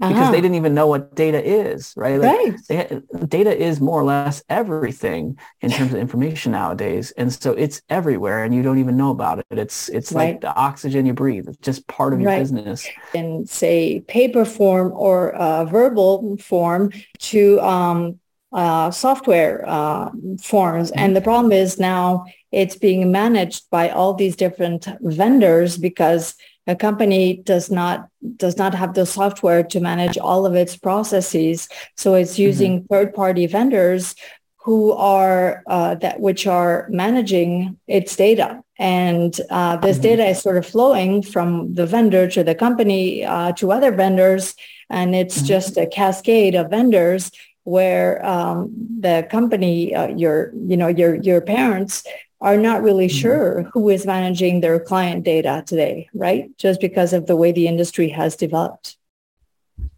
because 0.00 0.16
uh-huh. 0.16 0.30
they 0.30 0.40
didn't 0.40 0.54
even 0.54 0.72
know 0.72 0.86
what 0.86 1.14
data 1.14 1.44
is, 1.44 1.92
right? 1.94 2.18
Like 2.18 2.38
right. 2.38 2.58
They, 2.68 3.00
data 3.26 3.54
is 3.54 3.82
more 3.82 4.00
or 4.00 4.04
less 4.04 4.42
everything 4.48 5.38
in 5.60 5.70
terms 5.70 5.92
of 5.92 5.98
information 6.06 6.52
nowadays, 6.52 7.10
and 7.18 7.30
so 7.30 7.52
it's 7.52 7.82
everywhere, 7.90 8.42
and 8.44 8.54
you 8.54 8.62
don't 8.62 8.78
even 8.78 8.96
know 8.96 9.10
about 9.10 9.40
it. 9.40 9.46
It's 9.50 9.90
it's 9.90 10.10
right. 10.12 10.32
like 10.32 10.40
the 10.40 10.54
oxygen 10.54 11.04
you 11.04 11.12
breathe. 11.12 11.48
It's 11.48 11.58
just 11.58 11.86
part 11.86 12.14
of 12.14 12.20
your 12.20 12.30
right. 12.30 12.38
business. 12.38 12.88
In 13.12 13.46
say 13.46 14.00
paper 14.00 14.46
form 14.46 14.92
or 14.94 15.34
uh, 15.34 15.66
verbal 15.66 16.38
form 16.38 16.92
to 17.18 17.60
um, 17.60 18.18
uh, 18.52 18.90
software 18.90 19.68
uh, 19.68 20.10
forms, 20.42 20.90
mm-hmm. 20.90 20.98
and 20.98 21.14
the 21.14 21.20
problem 21.20 21.52
is 21.52 21.78
now 21.78 22.24
it's 22.52 22.74
being 22.74 23.12
managed 23.12 23.68
by 23.70 23.90
all 23.90 24.14
these 24.14 24.34
different 24.34 24.88
vendors 25.02 25.76
because 25.76 26.36
a 26.66 26.76
company 26.76 27.36
does 27.44 27.70
not 27.70 28.08
does 28.36 28.56
not 28.56 28.74
have 28.74 28.94
the 28.94 29.06
software 29.06 29.62
to 29.62 29.80
manage 29.80 30.18
all 30.18 30.46
of 30.46 30.54
its 30.54 30.76
processes 30.76 31.68
so 31.96 32.14
it's 32.14 32.34
mm-hmm. 32.34 32.42
using 32.42 32.78
mm-hmm. 32.78 32.86
third 32.86 33.14
party 33.14 33.46
vendors 33.46 34.14
who 34.62 34.92
are 34.92 35.62
uh, 35.68 35.94
that 35.96 36.20
which 36.20 36.46
are 36.46 36.86
managing 36.90 37.78
its 37.86 38.14
data 38.14 38.62
and 38.78 39.40
uh, 39.50 39.76
this 39.78 39.96
mm-hmm. 39.96 40.02
data 40.02 40.26
is 40.26 40.40
sort 40.40 40.58
of 40.58 40.66
flowing 40.66 41.22
from 41.22 41.74
the 41.74 41.86
vendor 41.86 42.28
to 42.28 42.44
the 42.44 42.54
company 42.54 43.24
uh, 43.24 43.52
to 43.52 43.72
other 43.72 43.90
vendors 43.90 44.54
and 44.90 45.14
it's 45.14 45.38
mm-hmm. 45.38 45.46
just 45.46 45.76
a 45.76 45.86
cascade 45.86 46.54
of 46.54 46.70
vendors 46.70 47.30
where 47.64 48.24
um, 48.24 48.70
the 49.00 49.26
company 49.30 49.94
uh, 49.94 50.08
your 50.08 50.52
you 50.54 50.76
know 50.76 50.88
your 50.88 51.14
your 51.16 51.40
parents 51.40 52.04
are 52.40 52.56
not 52.56 52.82
really 52.82 53.06
mm-hmm. 53.06 53.18
sure 53.18 53.62
who 53.72 53.88
is 53.88 54.06
managing 54.06 54.60
their 54.60 54.80
client 54.80 55.24
data 55.24 55.62
today, 55.66 56.08
right? 56.14 56.56
Just 56.56 56.80
because 56.80 57.12
of 57.12 57.26
the 57.26 57.36
way 57.36 57.52
the 57.52 57.66
industry 57.66 58.08
has 58.08 58.36
developed. 58.36 58.96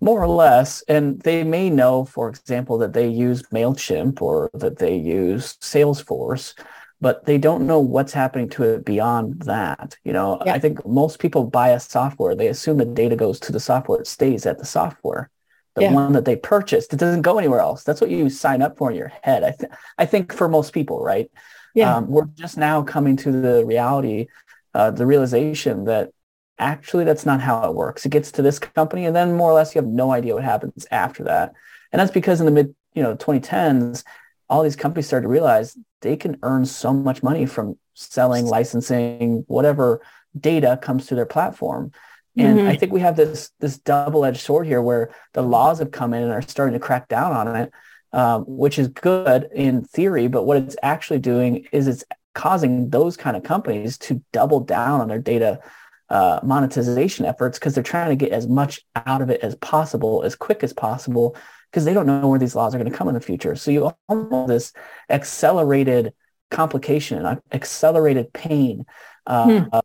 More 0.00 0.22
or 0.22 0.28
less. 0.28 0.82
And 0.88 1.20
they 1.20 1.44
may 1.44 1.70
know, 1.70 2.04
for 2.04 2.28
example, 2.28 2.78
that 2.78 2.92
they 2.92 3.08
use 3.08 3.42
MailChimp 3.44 4.20
or 4.20 4.50
that 4.54 4.78
they 4.78 4.96
use 4.96 5.56
Salesforce, 5.61 6.54
but 7.00 7.25
they 7.25 7.38
don't 7.38 7.66
know 7.66 7.80
what's 7.80 8.12
happening 8.12 8.49
to 8.50 8.64
it 8.64 8.84
beyond 8.84 9.42
that. 9.42 9.96
You 10.04 10.12
know, 10.12 10.42
yeah. 10.44 10.54
I 10.54 10.58
think 10.58 10.84
most 10.87 11.20
people 11.20 11.44
buy 11.44 11.68
a 11.70 11.80
software, 11.80 12.34
they 12.34 12.49
assume 12.49 12.78
the 12.78 12.84
data 12.84 13.16
goes 13.16 13.38
to 13.40 13.52
the 13.52 13.61
software, 13.61 14.00
it 14.00 14.06
stays 14.06 14.46
at 14.46 14.58
the 14.58 14.66
software. 14.66 15.30
The 15.75 15.82
yeah. 15.82 15.92
one 15.92 16.12
that 16.12 16.26
they 16.26 16.37
purchased, 16.37 16.92
it 16.92 16.99
doesn't 16.99 17.22
go 17.22 17.38
anywhere 17.38 17.61
else. 17.61 17.82
That's 17.82 18.00
what 18.00 18.11
you 18.11 18.28
sign 18.28 18.61
up 18.61 18.76
for 18.76 18.90
in 18.90 18.96
your 18.96 19.12
head. 19.22 19.42
I, 19.42 19.52
th- 19.52 19.72
I 19.96 20.04
think 20.04 20.32
for 20.32 20.46
most 20.46 20.75
people, 20.75 21.02
right? 21.02 21.30
Yeah. 21.75 21.97
Um, 21.97 22.09
we're 22.09 22.26
just 22.26 22.57
now 22.57 22.83
coming 22.83 23.17
to 23.19 23.33
the 23.33 23.64
reality, 23.64 24.26
uh, 24.75 24.91
the 24.91 25.07
realization 25.07 25.85
that 25.85 26.11
actually 26.59 27.05
that's 27.05 27.26
not 27.26 27.41
how 27.41 27.69
it 27.69 27.75
works. 27.75 28.05
It 28.07 28.11
gets 28.11 28.33
to 28.33 28.43
this 28.43 28.59
company 28.59 29.07
and 29.07 29.17
then 29.17 29.35
more 29.35 29.50
or 29.50 29.55
less 29.55 29.75
you 29.75 29.81
have 29.81 29.91
no 29.91 30.12
idea 30.12 30.35
what 30.35 30.45
happens 30.45 30.87
after 30.91 31.25
that. 31.25 31.52
And 31.91 32.00
that's 32.00 32.12
because 32.12 32.41
in 32.41 32.47
the 32.47 32.52
mid, 32.52 32.75
you 32.95 33.02
know, 33.02 33.17
2010s, 33.17 34.05
all 34.49 34.62
these 34.62 34.76
companies 34.76 35.07
started 35.07 35.25
to 35.25 35.29
realize 35.29 35.76
they 36.02 36.17
can 36.17 36.38
earn 36.43 36.67
so 36.67 36.93
much 36.93 37.23
money 37.23 37.47
from 37.47 37.79
selling, 37.95 38.47
licensing, 38.47 39.45
whatever 39.47 40.02
data 40.38 40.79
comes 40.81 41.07
to 41.07 41.14
their 41.14 41.26
platform. 41.26 41.93
And 42.37 42.59
mm-hmm. 42.59 42.69
I 42.69 42.76
think 42.76 42.93
we 42.93 43.00
have 43.00 43.17
this 43.17 43.50
this 43.61 43.76
double-edged 43.79 44.41
sword 44.41 44.67
here 44.67 44.81
where 44.81 45.11
the 45.35 45.43
laws 45.43 45.81
have 45.81 45.91
come 45.91 46.14
in 46.14 46.23
and 46.23 46.33
are 46.33 46.41
starting 46.41 46.73
to 46.73 46.81
crack 46.81 47.09
down 47.09 47.33
on 47.33 47.57
it 47.57 47.73
um, 48.12 48.45
which 48.47 48.78
is 48.78 48.88
good 48.88 49.49
in 49.54 49.85
theory, 49.85 50.28
but 50.28 50.45
what 50.45 50.57
it's 50.59 50.76
actually 50.83 51.19
doing 51.19 51.66
is 51.73 51.88
it's 51.88 52.04
causing 52.35 52.90
those 52.90 53.16
kind 53.16 53.37
of 53.37 53.42
companies 53.42 53.99
to 53.99 54.23
double 54.33 54.61
down 54.61 55.00
on 55.00 55.09
their 55.09 55.19
data 55.19 55.61
uh, 56.09 56.40
monetization 56.42 57.25
efforts 57.25 57.59
because 57.59 57.75
they're 57.75 57.83
trying 57.83 58.11
to 58.11 58.16
get 58.16 58.33
as 58.33 58.47
much 58.47 58.83
out 59.07 59.23
of 59.23 59.31
it 59.31 59.40
as 59.40 59.54
possible, 59.57 60.23
as 60.23 60.35
quick 60.35 60.62
as 60.62 60.73
possible, 60.73 61.37
because 61.71 61.85
they 61.85 61.95
don't 61.95 62.07
know 62.07 62.28
where 62.28 62.38
these 62.38 62.54
laws 62.54 62.75
are 62.75 62.78
going 62.78 62.90
to 62.90 62.97
come 62.97 63.09
in 63.09 63.14
the 63.14 63.21
future. 63.21 63.57
So 63.57 63.71
you 63.71 63.90
have 64.09 64.47
this 64.47 64.73
accelerated 65.09 66.12
complication, 66.50 67.25
uh, 67.25 67.37
accelerated 67.50 68.33
pain, 68.33 68.85
uh, 69.26 69.64
hmm. 69.64 69.78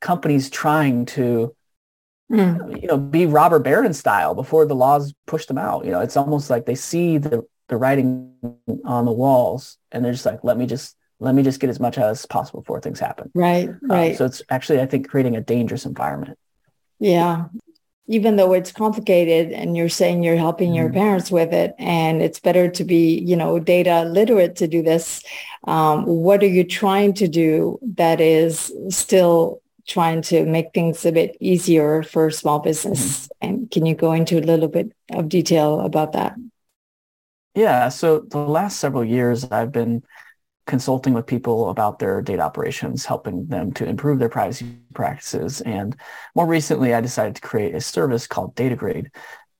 companies 0.00 0.50
trying 0.50 1.06
to 1.06 1.54
mm. 2.30 2.80
you 2.80 2.88
know, 2.88 2.96
be 2.96 3.26
robber 3.26 3.58
baron 3.58 3.92
style 3.92 4.34
before 4.34 4.66
the 4.66 4.74
laws 4.74 5.14
push 5.26 5.46
them 5.46 5.58
out. 5.58 5.84
You 5.84 5.90
know, 5.90 6.00
it's 6.00 6.16
almost 6.16 6.50
like 6.50 6.66
they 6.66 6.74
see 6.74 7.18
the, 7.18 7.46
the 7.68 7.76
writing 7.76 8.32
on 8.84 9.04
the 9.04 9.12
walls 9.12 9.78
and 9.92 10.04
they're 10.04 10.12
just 10.12 10.26
like, 10.26 10.44
let 10.44 10.56
me 10.56 10.66
just, 10.66 10.96
let 11.18 11.34
me 11.34 11.42
just 11.42 11.60
get 11.60 11.70
as 11.70 11.80
much 11.80 11.98
out 11.98 12.10
as 12.10 12.24
possible 12.26 12.60
before 12.60 12.80
things 12.80 12.98
happen. 12.98 13.30
Right. 13.34 13.68
Um, 13.68 13.78
right. 13.82 14.16
so 14.16 14.24
it's 14.24 14.42
actually, 14.48 14.80
I 14.80 14.86
think, 14.86 15.08
creating 15.08 15.36
a 15.36 15.40
dangerous 15.40 15.84
environment. 15.84 16.38
Yeah. 16.98 17.46
Even 18.06 18.36
though 18.36 18.54
it's 18.54 18.72
complicated 18.72 19.52
and 19.52 19.76
you're 19.76 19.88
saying 19.88 20.22
you're 20.22 20.36
helping 20.36 20.74
your 20.74 20.86
mm-hmm. 20.86 20.98
parents 20.98 21.30
with 21.30 21.52
it 21.52 21.74
and 21.78 22.22
it's 22.22 22.40
better 22.40 22.68
to 22.68 22.84
be, 22.84 23.18
you 23.20 23.36
know, 23.36 23.58
data 23.60 24.04
literate 24.04 24.56
to 24.56 24.66
do 24.66 24.82
this. 24.82 25.22
Um, 25.64 26.04
what 26.06 26.42
are 26.42 26.48
you 26.48 26.64
trying 26.64 27.14
to 27.14 27.28
do 27.28 27.78
that 27.94 28.20
is 28.20 28.72
still 28.88 29.59
trying 29.86 30.22
to 30.22 30.44
make 30.46 30.72
things 30.72 31.04
a 31.04 31.12
bit 31.12 31.36
easier 31.40 32.02
for 32.02 32.30
small 32.30 32.58
business. 32.58 33.26
Mm-hmm. 33.26 33.48
And 33.48 33.70
can 33.70 33.86
you 33.86 33.94
go 33.94 34.12
into 34.12 34.38
a 34.38 34.40
little 34.40 34.68
bit 34.68 34.92
of 35.12 35.28
detail 35.28 35.80
about 35.80 36.12
that? 36.12 36.36
Yeah. 37.54 37.88
So 37.88 38.20
the 38.20 38.38
last 38.38 38.78
several 38.78 39.04
years, 39.04 39.44
I've 39.50 39.72
been 39.72 40.02
consulting 40.66 41.14
with 41.14 41.26
people 41.26 41.68
about 41.68 41.98
their 41.98 42.22
data 42.22 42.42
operations, 42.42 43.04
helping 43.04 43.46
them 43.46 43.72
to 43.72 43.84
improve 43.84 44.20
their 44.20 44.28
privacy 44.28 44.76
practices. 44.94 45.60
And 45.62 45.96
more 46.36 46.46
recently, 46.46 46.94
I 46.94 47.00
decided 47.00 47.34
to 47.36 47.42
create 47.42 47.74
a 47.74 47.80
service 47.80 48.26
called 48.26 48.54
DataGrade. 48.54 49.10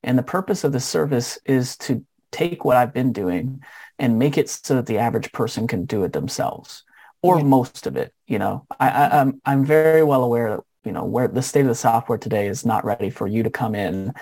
And 0.03 0.17
the 0.17 0.23
purpose 0.23 0.63
of 0.63 0.71
the 0.71 0.79
service 0.79 1.37
is 1.45 1.75
to 1.79 2.05
take 2.31 2.63
what 2.63 2.77
I've 2.77 2.93
been 2.93 3.11
doing 3.11 3.61
and 3.99 4.17
make 4.17 4.37
it 4.37 4.49
so 4.49 4.75
that 4.75 4.85
the 4.85 4.99
average 4.99 5.31
person 5.33 5.67
can 5.67 5.85
do 5.85 6.03
it 6.05 6.13
themselves 6.13 6.83
or 7.21 7.37
yeah. 7.37 7.43
most 7.43 7.87
of 7.87 7.97
it. 7.97 8.13
You 8.31 8.39
know, 8.39 8.65
I, 8.79 8.87
I, 8.87 9.19
I'm 9.19 9.41
I'm 9.43 9.65
very 9.65 10.03
well 10.03 10.23
aware 10.23 10.51
that 10.51 10.61
you 10.85 10.93
know 10.93 11.03
where 11.03 11.27
the 11.27 11.41
state 11.41 11.61
of 11.61 11.67
the 11.67 11.75
software 11.75 12.17
today 12.17 12.47
is 12.47 12.65
not 12.65 12.85
ready 12.85 13.09
for 13.09 13.27
you 13.27 13.43
to 13.43 13.49
come 13.49 13.75
in 13.75 14.13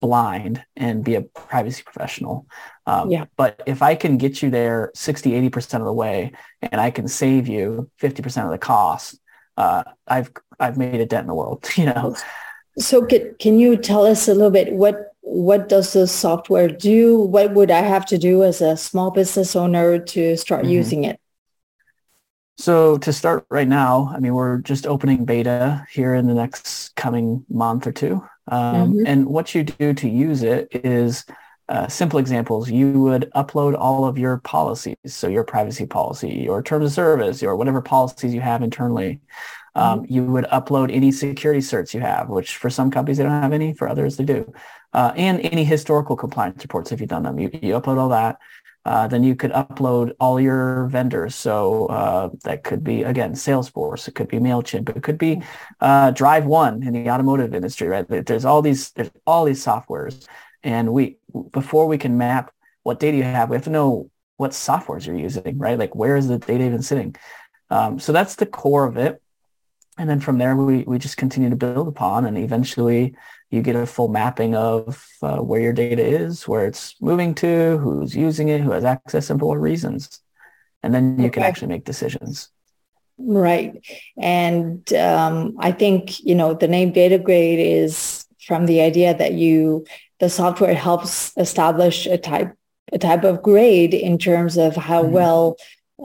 blind 0.00 0.64
and 0.76 1.04
be 1.04 1.16
a 1.16 1.22
privacy 1.22 1.82
professional. 1.82 2.46
Um, 2.86 3.10
yeah. 3.10 3.24
But 3.36 3.62
if 3.66 3.82
I 3.82 3.96
can 3.96 4.18
get 4.18 4.40
you 4.40 4.50
there 4.50 4.92
60, 4.94 5.32
80% 5.50 5.80
of 5.80 5.84
the 5.84 5.92
way 5.92 6.32
and 6.62 6.80
I 6.80 6.92
can 6.92 7.08
save 7.08 7.48
you 7.48 7.90
50% 8.00 8.44
of 8.44 8.50
the 8.50 8.58
cost, 8.58 9.18
uh, 9.56 9.82
I've, 10.06 10.30
I've 10.60 10.76
made 10.76 11.00
a 11.00 11.06
dent 11.06 11.22
in 11.22 11.28
the 11.28 11.34
world, 11.34 11.68
you 11.76 11.86
know? 11.86 12.14
So 12.78 13.04
can, 13.04 13.34
can 13.40 13.58
you 13.58 13.76
tell 13.76 14.04
us 14.06 14.28
a 14.28 14.34
little 14.34 14.50
bit 14.50 14.74
what, 14.74 15.14
what 15.22 15.68
does 15.68 15.94
the 15.94 16.06
software 16.06 16.68
do? 16.68 17.18
What 17.18 17.52
would 17.54 17.70
I 17.70 17.80
have 17.80 18.06
to 18.06 18.18
do 18.18 18.44
as 18.44 18.60
a 18.60 18.76
small 18.76 19.10
business 19.10 19.56
owner 19.56 19.98
to 19.98 20.36
start 20.36 20.62
mm-hmm. 20.62 20.72
using 20.72 21.04
it? 21.04 21.18
So 22.58 22.96
to 22.98 23.12
start 23.12 23.46
right 23.50 23.68
now, 23.68 24.12
I 24.14 24.18
mean, 24.18 24.34
we're 24.34 24.58
just 24.58 24.86
opening 24.86 25.24
beta 25.24 25.86
here 25.90 26.14
in 26.14 26.26
the 26.26 26.34
next 26.34 26.96
coming 26.96 27.44
month 27.50 27.86
or 27.86 27.92
two. 27.92 28.24
Um, 28.48 28.94
mm-hmm. 28.94 29.06
And 29.06 29.26
what 29.26 29.54
you 29.54 29.64
do 29.64 29.92
to 29.92 30.08
use 30.08 30.42
it 30.42 30.68
is 30.72 31.26
uh, 31.68 31.88
simple 31.88 32.18
examples, 32.18 32.70
you 32.70 32.92
would 32.92 33.30
upload 33.34 33.76
all 33.76 34.04
of 34.04 34.16
your 34.16 34.38
policies, 34.38 34.96
so 35.06 35.26
your 35.26 35.44
privacy 35.44 35.84
policy, 35.84 36.28
your 36.30 36.62
terms 36.62 36.86
of 36.86 36.92
service, 36.92 37.42
or 37.42 37.56
whatever 37.56 37.82
policies 37.82 38.32
you 38.32 38.40
have 38.40 38.62
internally. 38.62 39.20
Um, 39.74 40.02
mm-hmm. 40.02 40.14
You 40.14 40.24
would 40.24 40.44
upload 40.46 40.94
any 40.94 41.12
security 41.12 41.60
certs 41.60 41.92
you 41.92 42.00
have, 42.00 42.28
which 42.28 42.56
for 42.56 42.70
some 42.70 42.90
companies 42.90 43.18
they 43.18 43.24
don't 43.24 43.42
have 43.42 43.52
any, 43.52 43.74
for 43.74 43.88
others 43.88 44.16
they 44.16 44.24
do, 44.24 44.50
uh, 44.92 45.12
and 45.16 45.40
any 45.40 45.64
historical 45.64 46.16
compliance 46.16 46.62
reports 46.62 46.92
if 46.92 47.00
you've 47.00 47.10
done 47.10 47.24
them. 47.24 47.38
You, 47.38 47.50
you 47.52 47.74
upload 47.74 47.98
all 47.98 48.08
that. 48.10 48.38
Uh, 48.86 49.08
then 49.08 49.24
you 49.24 49.34
could 49.34 49.50
upload 49.50 50.14
all 50.20 50.40
your 50.40 50.86
vendors. 50.86 51.34
So 51.34 51.86
uh, 51.86 52.30
that 52.44 52.62
could 52.62 52.84
be 52.84 53.02
again 53.02 53.32
Salesforce, 53.32 54.06
it 54.06 54.14
could 54.14 54.28
be 54.28 54.38
Mailchimp, 54.38 54.96
it 54.96 55.02
could 55.02 55.18
be 55.18 55.42
uh, 55.80 56.12
Drive 56.12 56.46
One 56.46 56.84
in 56.84 56.92
the 56.92 57.10
automotive 57.10 57.52
industry, 57.52 57.88
right? 57.88 58.06
There's 58.08 58.44
all 58.44 58.62
these 58.62 58.92
there's 58.92 59.10
all 59.26 59.44
these 59.44 59.64
softwares, 59.64 60.28
and 60.62 60.92
we 60.92 61.18
before 61.50 61.88
we 61.88 61.98
can 61.98 62.16
map 62.16 62.52
what 62.84 63.00
data 63.00 63.16
you 63.16 63.24
have, 63.24 63.50
we 63.50 63.56
have 63.56 63.64
to 63.64 63.70
know 63.70 64.08
what 64.36 64.52
softwares 64.52 65.04
you're 65.04 65.18
using, 65.18 65.58
right? 65.58 65.76
Like 65.76 65.96
where 65.96 66.16
is 66.16 66.28
the 66.28 66.38
data 66.38 66.64
even 66.64 66.82
sitting? 66.82 67.16
Um, 67.70 67.98
so 67.98 68.12
that's 68.12 68.36
the 68.36 68.46
core 68.46 68.86
of 68.86 68.96
it, 68.96 69.20
and 69.98 70.08
then 70.08 70.20
from 70.20 70.38
there 70.38 70.54
we 70.54 70.84
we 70.84 70.98
just 70.98 71.16
continue 71.16 71.50
to 71.50 71.56
build 71.56 71.88
upon, 71.88 72.24
and 72.24 72.38
eventually 72.38 73.16
you 73.50 73.62
get 73.62 73.76
a 73.76 73.86
full 73.86 74.08
mapping 74.08 74.54
of 74.54 75.06
uh, 75.22 75.38
where 75.38 75.60
your 75.60 75.72
data 75.72 76.04
is, 76.04 76.48
where 76.48 76.66
it's 76.66 77.00
moving 77.00 77.34
to, 77.36 77.78
who's 77.78 78.14
using 78.14 78.48
it, 78.48 78.60
who 78.60 78.72
has 78.72 78.84
access, 78.84 79.30
and 79.30 79.38
for 79.38 79.46
what 79.46 79.60
reasons. 79.60 80.20
And 80.82 80.92
then 80.94 81.18
you 81.18 81.26
okay. 81.26 81.34
can 81.34 81.42
actually 81.44 81.68
make 81.68 81.84
decisions. 81.84 82.50
Right. 83.18 83.84
And 84.18 84.92
um, 84.92 85.56
I 85.58 85.72
think, 85.72 86.20
you 86.20 86.34
know, 86.34 86.54
the 86.54 86.68
name 86.68 86.92
DataGrade 86.92 87.58
is 87.58 88.26
from 88.46 88.66
the 88.66 88.80
idea 88.80 89.16
that 89.16 89.32
you, 89.32 89.86
the 90.20 90.28
software 90.28 90.74
helps 90.74 91.32
establish 91.36 92.06
a 92.06 92.18
type, 92.18 92.54
a 92.92 92.98
type 92.98 93.24
of 93.24 93.42
grade 93.42 93.94
in 93.94 94.18
terms 94.18 94.56
of 94.56 94.76
how 94.76 95.02
mm-hmm. 95.02 95.12
well 95.12 95.56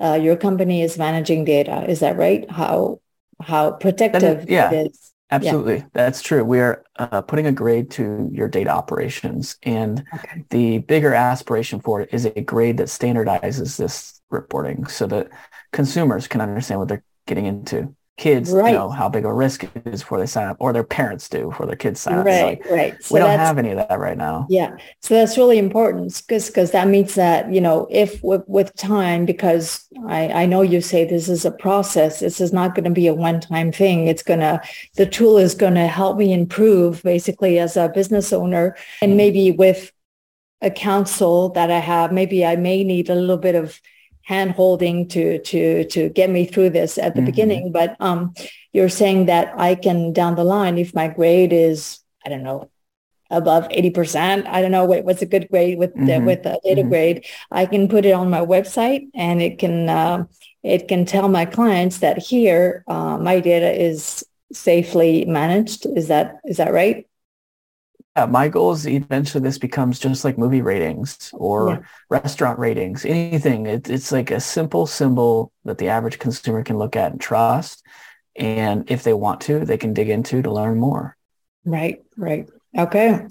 uh, 0.01 0.13
your 0.21 0.38
company 0.38 0.81
is 0.81 0.98
managing 0.98 1.43
data. 1.43 1.86
Is 1.89 2.00
that 2.00 2.17
right? 2.17 2.50
How, 2.50 3.01
how 3.41 3.71
protective 3.71 4.50
yeah. 4.50 4.71
it 4.71 4.91
is 4.91 5.11
Absolutely. 5.32 5.78
Yeah. 5.78 5.86
That's 5.94 6.22
true. 6.22 6.44
We 6.44 6.60
are 6.60 6.84
uh, 6.98 7.22
putting 7.22 7.48
a 7.48 7.52
grade 7.52 7.90
to 7.92 8.30
your 8.32 8.50
data 8.50 8.70
operations. 8.70 9.58
And 9.64 10.04
okay. 10.14 10.44
the 10.50 10.80
bigger 10.80 11.14
aspiration 11.14 11.80
for 11.80 12.02
it 12.02 12.10
is 12.12 12.26
a 12.26 12.42
grade 12.42 12.78
that 12.78 12.88
standardizes 12.88 13.78
this 13.78 14.22
reporting 14.30 14.86
so 14.88 15.08
that 15.08 15.30
consumers 15.72 16.28
can 16.28 16.42
understand 16.42 16.80
what 16.80 16.90
they're 16.90 17.04
getting 17.28 17.46
into 17.46 17.96
kids 18.18 18.51
right. 18.51 18.74
know 18.74 18.89
how 18.89 19.10
big 19.10 19.25
a 19.25 19.34
risk 19.34 19.63
it 19.63 19.72
is 19.86 20.01
before 20.01 20.20
they 20.20 20.25
sign 20.25 20.48
up, 20.48 20.58
or 20.60 20.74
their 20.74 20.84
parents 20.84 21.27
do 21.27 21.48
before 21.50 21.65
their 21.65 21.75
kids 21.75 22.00
sign 22.00 22.20
up. 22.20 22.25
Right, 22.25 22.62
like, 22.62 22.70
right. 22.70 23.03
So 23.03 23.15
we 23.15 23.20
don't 23.20 23.39
have 23.39 23.58
any 23.58 23.72
of 23.72 23.77
that 23.77 24.00
right 24.00 24.18
now. 24.18 24.46
Yeah, 24.50 24.77
so 25.01 25.15
that's 25.15 25.38
really 25.38 25.58
important 25.58 26.22
because 26.27 26.48
because 26.48 26.72
that 26.72 26.88
means 26.88 27.15
that 27.15 27.51
you 27.51 27.62
know 27.62 27.88
if 27.89 28.22
with, 28.24 28.44
with 28.48 28.75
time, 28.75 29.25
because 29.25 29.86
I 30.08 30.44
I 30.44 30.46
know 30.46 30.62
you 30.62 30.82
say 30.82 31.06
this 31.06 31.30
is 31.30 31.46
a 31.46 31.51
process. 31.51 32.20
This 32.20 32.39
is 32.39 32.53
not 32.53 32.75
going 32.75 32.86
to 32.86 32.91
be 32.91 33.08
a 33.08 33.13
one 33.13 33.39
time 33.39 33.72
thing. 33.72 34.08
It's 34.08 34.24
gonna 34.24 34.62
the 34.96 35.06
tool 35.06 35.38
is 35.38 35.56
going 35.56 35.75
to 35.75 35.88
help 35.88 36.18
me 36.18 36.34
improve 36.34 37.01
basically 37.03 37.60
as 37.60 37.77
a 37.77 37.89
business 37.89 38.32
owner, 38.34 38.75
and 39.01 39.12
mm-hmm. 39.12 39.18
maybe 39.18 39.51
with 39.51 39.91
a 40.62 40.70
counsel 40.70 41.50
that 41.50 41.72
I 41.72 41.80
have, 41.80 42.12
maybe 42.12 42.46
I 42.46 42.56
may 42.56 42.84
need 42.84 43.10
a 43.10 43.15
little 43.15 43.38
bit 43.38 43.56
of 43.56 43.80
hand 44.32 44.52
holding 44.52 45.08
to 45.14 45.40
to 45.40 45.84
to 45.86 46.10
get 46.10 46.30
me 46.30 46.46
through 46.46 46.70
this 46.70 46.98
at 46.98 47.14
the 47.14 47.20
mm-hmm. 47.20 47.26
beginning 47.32 47.72
but 47.72 47.90
um 48.00 48.34
you're 48.72 48.96
saying 49.02 49.26
that 49.26 49.54
i 49.68 49.76
can 49.76 50.14
down 50.14 50.36
the 50.36 50.48
line 50.56 50.78
if 50.78 50.96
my 50.96 51.08
grade 51.08 51.52
is 51.52 52.00
i 52.26 52.30
don't 52.30 52.48
know 52.50 52.70
above 53.30 53.68
80% 53.70 54.46
i 54.48 54.62
don't 54.62 54.72
know 54.72 54.86
what, 54.86 55.04
what's 55.06 55.22
a 55.22 55.32
good 55.34 55.48
grade 55.50 55.78
with 55.78 55.94
mm-hmm. 55.96 56.26
with 56.26 56.44
the 56.44 56.60
data 56.64 56.82
mm-hmm. 56.82 56.90
grade 56.90 57.26
i 57.52 57.66
can 57.66 57.88
put 57.88 58.06
it 58.06 58.14
on 58.22 58.30
my 58.30 58.44
website 58.56 59.04
and 59.14 59.42
it 59.42 59.60
can 59.60 59.90
uh, 59.90 60.24
it 60.64 60.88
can 60.88 61.06
tell 61.06 61.28
my 61.28 61.46
clients 61.46 62.00
that 62.00 62.18
here 62.32 62.84
uh, 62.88 63.18
my 63.18 63.40
data 63.40 63.72
is 63.90 64.24
safely 64.54 65.26
managed 65.26 65.86
is 66.00 66.08
that 66.08 66.40
is 66.46 66.58
that 66.58 66.72
right 66.72 67.08
yeah, 68.15 68.25
my 68.25 68.50
goal 68.50 68.74
is 68.74 68.86
eventually 68.88 69.41
this 69.41 69.58
becomes 69.58 70.00
just 70.00 70.25
like 70.25 70.38
movie 70.38 70.62
ratings 70.62 71.32
or 71.34 71.70
yeah. 71.70 71.80
restaurant 72.10 72.60
ratings, 72.60 73.06
anything. 73.06 73.68
It, 73.68 73.89
it's 73.89 74.12
like 74.12 74.32
a 74.32 74.39
simple 74.39 74.86
symbol 74.86 75.53
that 75.63 75.77
the 75.77 75.88
average 75.88 76.20
consumer 76.20 76.63
can 76.63 76.77
look 76.77 76.96
at 76.96 77.13
and 77.13 77.22
trust. 77.22 77.84
And 78.36 78.89
if 78.91 79.03
they 79.03 79.13
want 79.13 79.41
to, 79.41 79.63
they 79.63 79.77
can 79.77 79.94
dig 79.94 80.10
into 80.10 80.41
to 80.41 80.51
learn 80.51 80.77
more. 80.77 81.15
Right, 81.63 82.03
right. 82.18 82.50
Okay. 82.77 83.27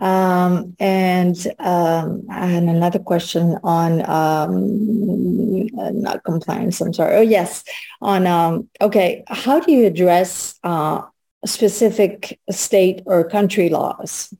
Um, 0.00 0.74
and 0.80 1.36
um, 1.58 2.26
and 2.30 2.70
another 2.70 2.98
question 2.98 3.58
on 3.62 4.08
um, 4.08 5.66
not 6.00 6.24
compliance. 6.24 6.80
I'm 6.80 6.94
sorry. 6.94 7.16
Oh 7.16 7.20
yes, 7.20 7.62
on 8.00 8.26
um, 8.26 8.68
okay. 8.80 9.22
How 9.28 9.60
do 9.60 9.70
you 9.72 9.86
address 9.86 10.58
uh, 10.64 11.02
specific 11.46 12.38
state 12.50 13.02
or 13.06 13.28
country 13.28 13.68
laws. 13.68 14.32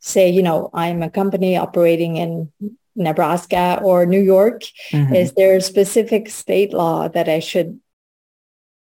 Say, 0.00 0.30
you 0.30 0.42
know, 0.42 0.70
I'm 0.72 1.02
a 1.02 1.10
company 1.10 1.56
operating 1.56 2.16
in 2.16 2.52
Nebraska 2.94 3.80
or 3.82 4.06
New 4.06 4.20
York. 4.20 4.62
Mm-hmm. 4.92 5.14
Is 5.14 5.32
there 5.32 5.56
a 5.56 5.60
specific 5.60 6.28
state 6.28 6.72
law 6.72 7.08
that 7.08 7.28
I 7.28 7.40
should, 7.40 7.80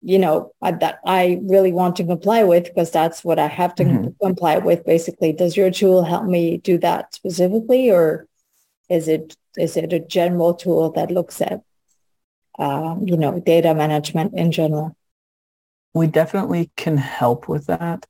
you 0.02 0.18
know, 0.18 0.52
that 0.60 1.00
I 1.04 1.40
really 1.42 1.72
want 1.72 1.96
to 1.96 2.04
comply 2.04 2.44
with 2.44 2.64
because 2.64 2.90
that's 2.90 3.24
what 3.24 3.38
I 3.38 3.48
have 3.48 3.74
to 3.76 3.84
mm-hmm. 3.84 4.24
comply 4.24 4.58
with 4.58 4.84
basically. 4.84 5.32
Does 5.32 5.56
your 5.56 5.70
tool 5.70 6.04
help 6.04 6.24
me 6.24 6.58
do 6.58 6.78
that 6.78 7.14
specifically 7.14 7.90
or 7.90 8.26
is 8.88 9.08
it 9.08 9.36
is 9.56 9.76
it 9.76 9.92
a 9.92 9.98
general 9.98 10.54
tool 10.54 10.92
that 10.92 11.10
looks 11.10 11.40
at 11.40 11.62
um, 12.60 13.06
you 13.06 13.16
know, 13.16 13.40
data 13.40 13.74
management 13.74 14.34
in 14.34 14.52
general? 14.52 14.96
We 15.94 16.06
definitely 16.06 16.70
can 16.76 16.96
help 16.96 17.48
with 17.48 17.66
that. 17.66 18.06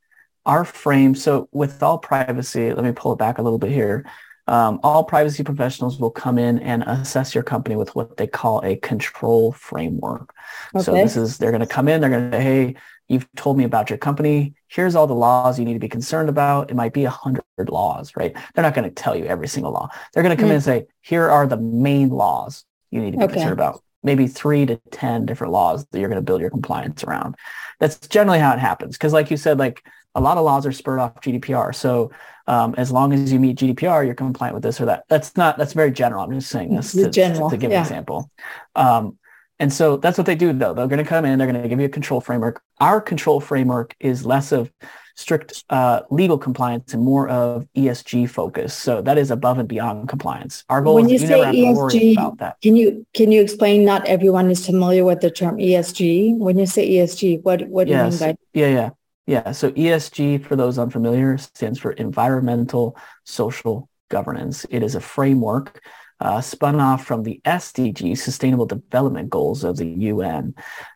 Our 0.46 0.64
frame, 0.64 1.14
so 1.14 1.48
with 1.52 1.82
all 1.82 1.98
privacy, 1.98 2.72
let 2.72 2.84
me 2.84 2.92
pull 2.92 3.12
it 3.12 3.18
back 3.18 3.38
a 3.38 3.42
little 3.42 3.58
bit 3.58 3.70
here. 3.70 4.06
Um, 4.46 4.80
all 4.82 5.04
privacy 5.04 5.44
professionals 5.44 6.00
will 6.00 6.10
come 6.10 6.38
in 6.38 6.58
and 6.58 6.82
assess 6.82 7.34
your 7.34 7.44
company 7.44 7.76
with 7.76 7.94
what 7.94 8.16
they 8.16 8.26
call 8.26 8.64
a 8.64 8.76
control 8.76 9.52
framework. 9.52 10.34
Okay. 10.74 10.82
So 10.82 10.92
this 10.92 11.16
is, 11.16 11.38
they're 11.38 11.52
going 11.52 11.60
to 11.60 11.66
come 11.66 11.88
in, 11.88 12.00
they're 12.00 12.10
going 12.10 12.30
to 12.30 12.36
say, 12.36 12.42
hey, 12.42 12.76
you've 13.08 13.28
told 13.36 13.58
me 13.58 13.64
about 13.64 13.90
your 13.90 13.98
company. 13.98 14.54
Here's 14.68 14.94
all 14.94 15.06
the 15.06 15.14
laws 15.14 15.58
you 15.58 15.64
need 15.64 15.74
to 15.74 15.80
be 15.80 15.88
concerned 15.88 16.28
about. 16.28 16.70
It 16.70 16.74
might 16.74 16.92
be 16.92 17.04
a 17.04 17.10
hundred 17.10 17.44
laws, 17.68 18.12
right? 18.16 18.34
They're 18.54 18.64
not 18.64 18.74
going 18.74 18.88
to 18.88 18.94
tell 18.94 19.14
you 19.14 19.26
every 19.26 19.46
single 19.46 19.72
law. 19.72 19.88
They're 20.12 20.22
going 20.22 20.36
to 20.36 20.40
come 20.40 20.48
mm. 20.48 20.52
in 20.52 20.56
and 20.56 20.64
say, 20.64 20.86
here 21.00 21.28
are 21.28 21.46
the 21.46 21.56
main 21.56 22.08
laws 22.08 22.64
you 22.90 23.00
need 23.00 23.12
to 23.12 23.18
be 23.18 23.24
okay. 23.24 23.34
concerned 23.34 23.52
about 23.52 23.82
maybe 24.02 24.26
three 24.26 24.66
to 24.66 24.80
10 24.90 25.26
different 25.26 25.52
laws 25.52 25.86
that 25.90 26.00
you're 26.00 26.08
going 26.08 26.20
to 26.20 26.24
build 26.24 26.40
your 26.40 26.50
compliance 26.50 27.04
around. 27.04 27.36
That's 27.80 27.98
generally 28.08 28.38
how 28.38 28.52
it 28.52 28.58
happens. 28.58 28.96
Because 28.96 29.12
like 29.12 29.30
you 29.30 29.36
said, 29.36 29.58
like 29.58 29.82
a 30.14 30.20
lot 30.20 30.36
of 30.36 30.44
laws 30.44 30.66
are 30.66 30.72
spurred 30.72 31.00
off 31.00 31.20
GDPR. 31.20 31.74
So 31.74 32.10
um, 32.46 32.74
as 32.76 32.92
long 32.92 33.12
as 33.12 33.32
you 33.32 33.38
meet 33.40 33.58
GDPR, 33.58 34.04
you're 34.04 34.14
compliant 34.14 34.54
with 34.54 34.62
this 34.62 34.80
or 34.80 34.86
that. 34.86 35.04
That's 35.08 35.36
not, 35.36 35.56
that's 35.56 35.72
very 35.72 35.90
general. 35.90 36.22
I'm 36.22 36.32
just 36.32 36.50
saying 36.50 36.74
this 36.74 36.92
to, 36.92 37.10
general, 37.10 37.50
to, 37.50 37.56
give 37.56 37.70
yeah. 37.70 37.78
an 37.78 37.82
example. 37.82 38.30
Um, 38.74 39.18
and 39.58 39.72
so 39.72 39.98
that's 39.98 40.18
what 40.18 40.26
they 40.26 40.34
do 40.34 40.52
though. 40.52 40.74
They're 40.74 40.88
going 40.88 41.02
to 41.02 41.08
come 41.08 41.24
in, 41.24 41.38
they're 41.38 41.50
going 41.50 41.62
to 41.62 41.68
give 41.68 41.80
you 41.80 41.86
a 41.86 41.90
control 41.90 42.20
framework. 42.20 42.62
Our 42.80 43.00
control 43.00 43.40
framework 43.40 43.94
is 44.00 44.24
less 44.24 44.52
of 44.52 44.72
strict 45.14 45.64
uh, 45.70 46.00
legal 46.10 46.38
compliance 46.38 46.94
and 46.94 47.02
more 47.02 47.28
of 47.28 47.66
ESG 47.76 48.28
focus. 48.28 48.74
So 48.74 49.02
that 49.02 49.18
is 49.18 49.30
above 49.30 49.58
and 49.58 49.68
beyond 49.68 50.08
compliance. 50.08 50.64
Our 50.68 50.82
goal 50.82 50.96
when 50.96 51.10
is 51.10 51.22
you, 51.22 51.28
you 51.28 51.34
say 51.34 51.40
ESG, 51.40 52.12
about 52.12 52.38
that. 52.38 52.60
Can 52.62 52.76
you 52.76 53.06
can 53.14 53.32
you 53.32 53.42
explain? 53.42 53.84
Not 53.84 54.06
everyone 54.06 54.50
is 54.50 54.64
familiar 54.64 55.04
with 55.04 55.20
the 55.20 55.30
term 55.30 55.56
ESG. 55.56 56.38
When 56.38 56.58
you 56.58 56.66
say 56.66 56.88
ESG, 56.88 57.42
what 57.42 57.68
what 57.68 57.86
do 57.86 57.92
yes. 57.92 58.20
you 58.20 58.26
mean 58.26 58.34
by? 58.34 58.38
Yeah, 58.52 58.68
yeah, 58.68 58.90
yeah. 59.26 59.52
So 59.52 59.70
ESG, 59.72 60.44
for 60.44 60.56
those 60.56 60.78
unfamiliar, 60.78 61.38
stands 61.38 61.78
for 61.78 61.92
environmental 61.92 62.96
social 63.24 63.88
governance. 64.08 64.66
It 64.70 64.82
is 64.82 64.94
a 64.94 65.00
framework 65.00 65.80
uh, 66.20 66.40
spun 66.40 66.80
off 66.80 67.04
from 67.04 67.22
the 67.22 67.40
SDGs, 67.44 68.18
Sustainable 68.18 68.66
Development 68.66 69.30
Goals 69.30 69.64
of 69.64 69.78
the 69.78 69.86
UN. 69.86 70.54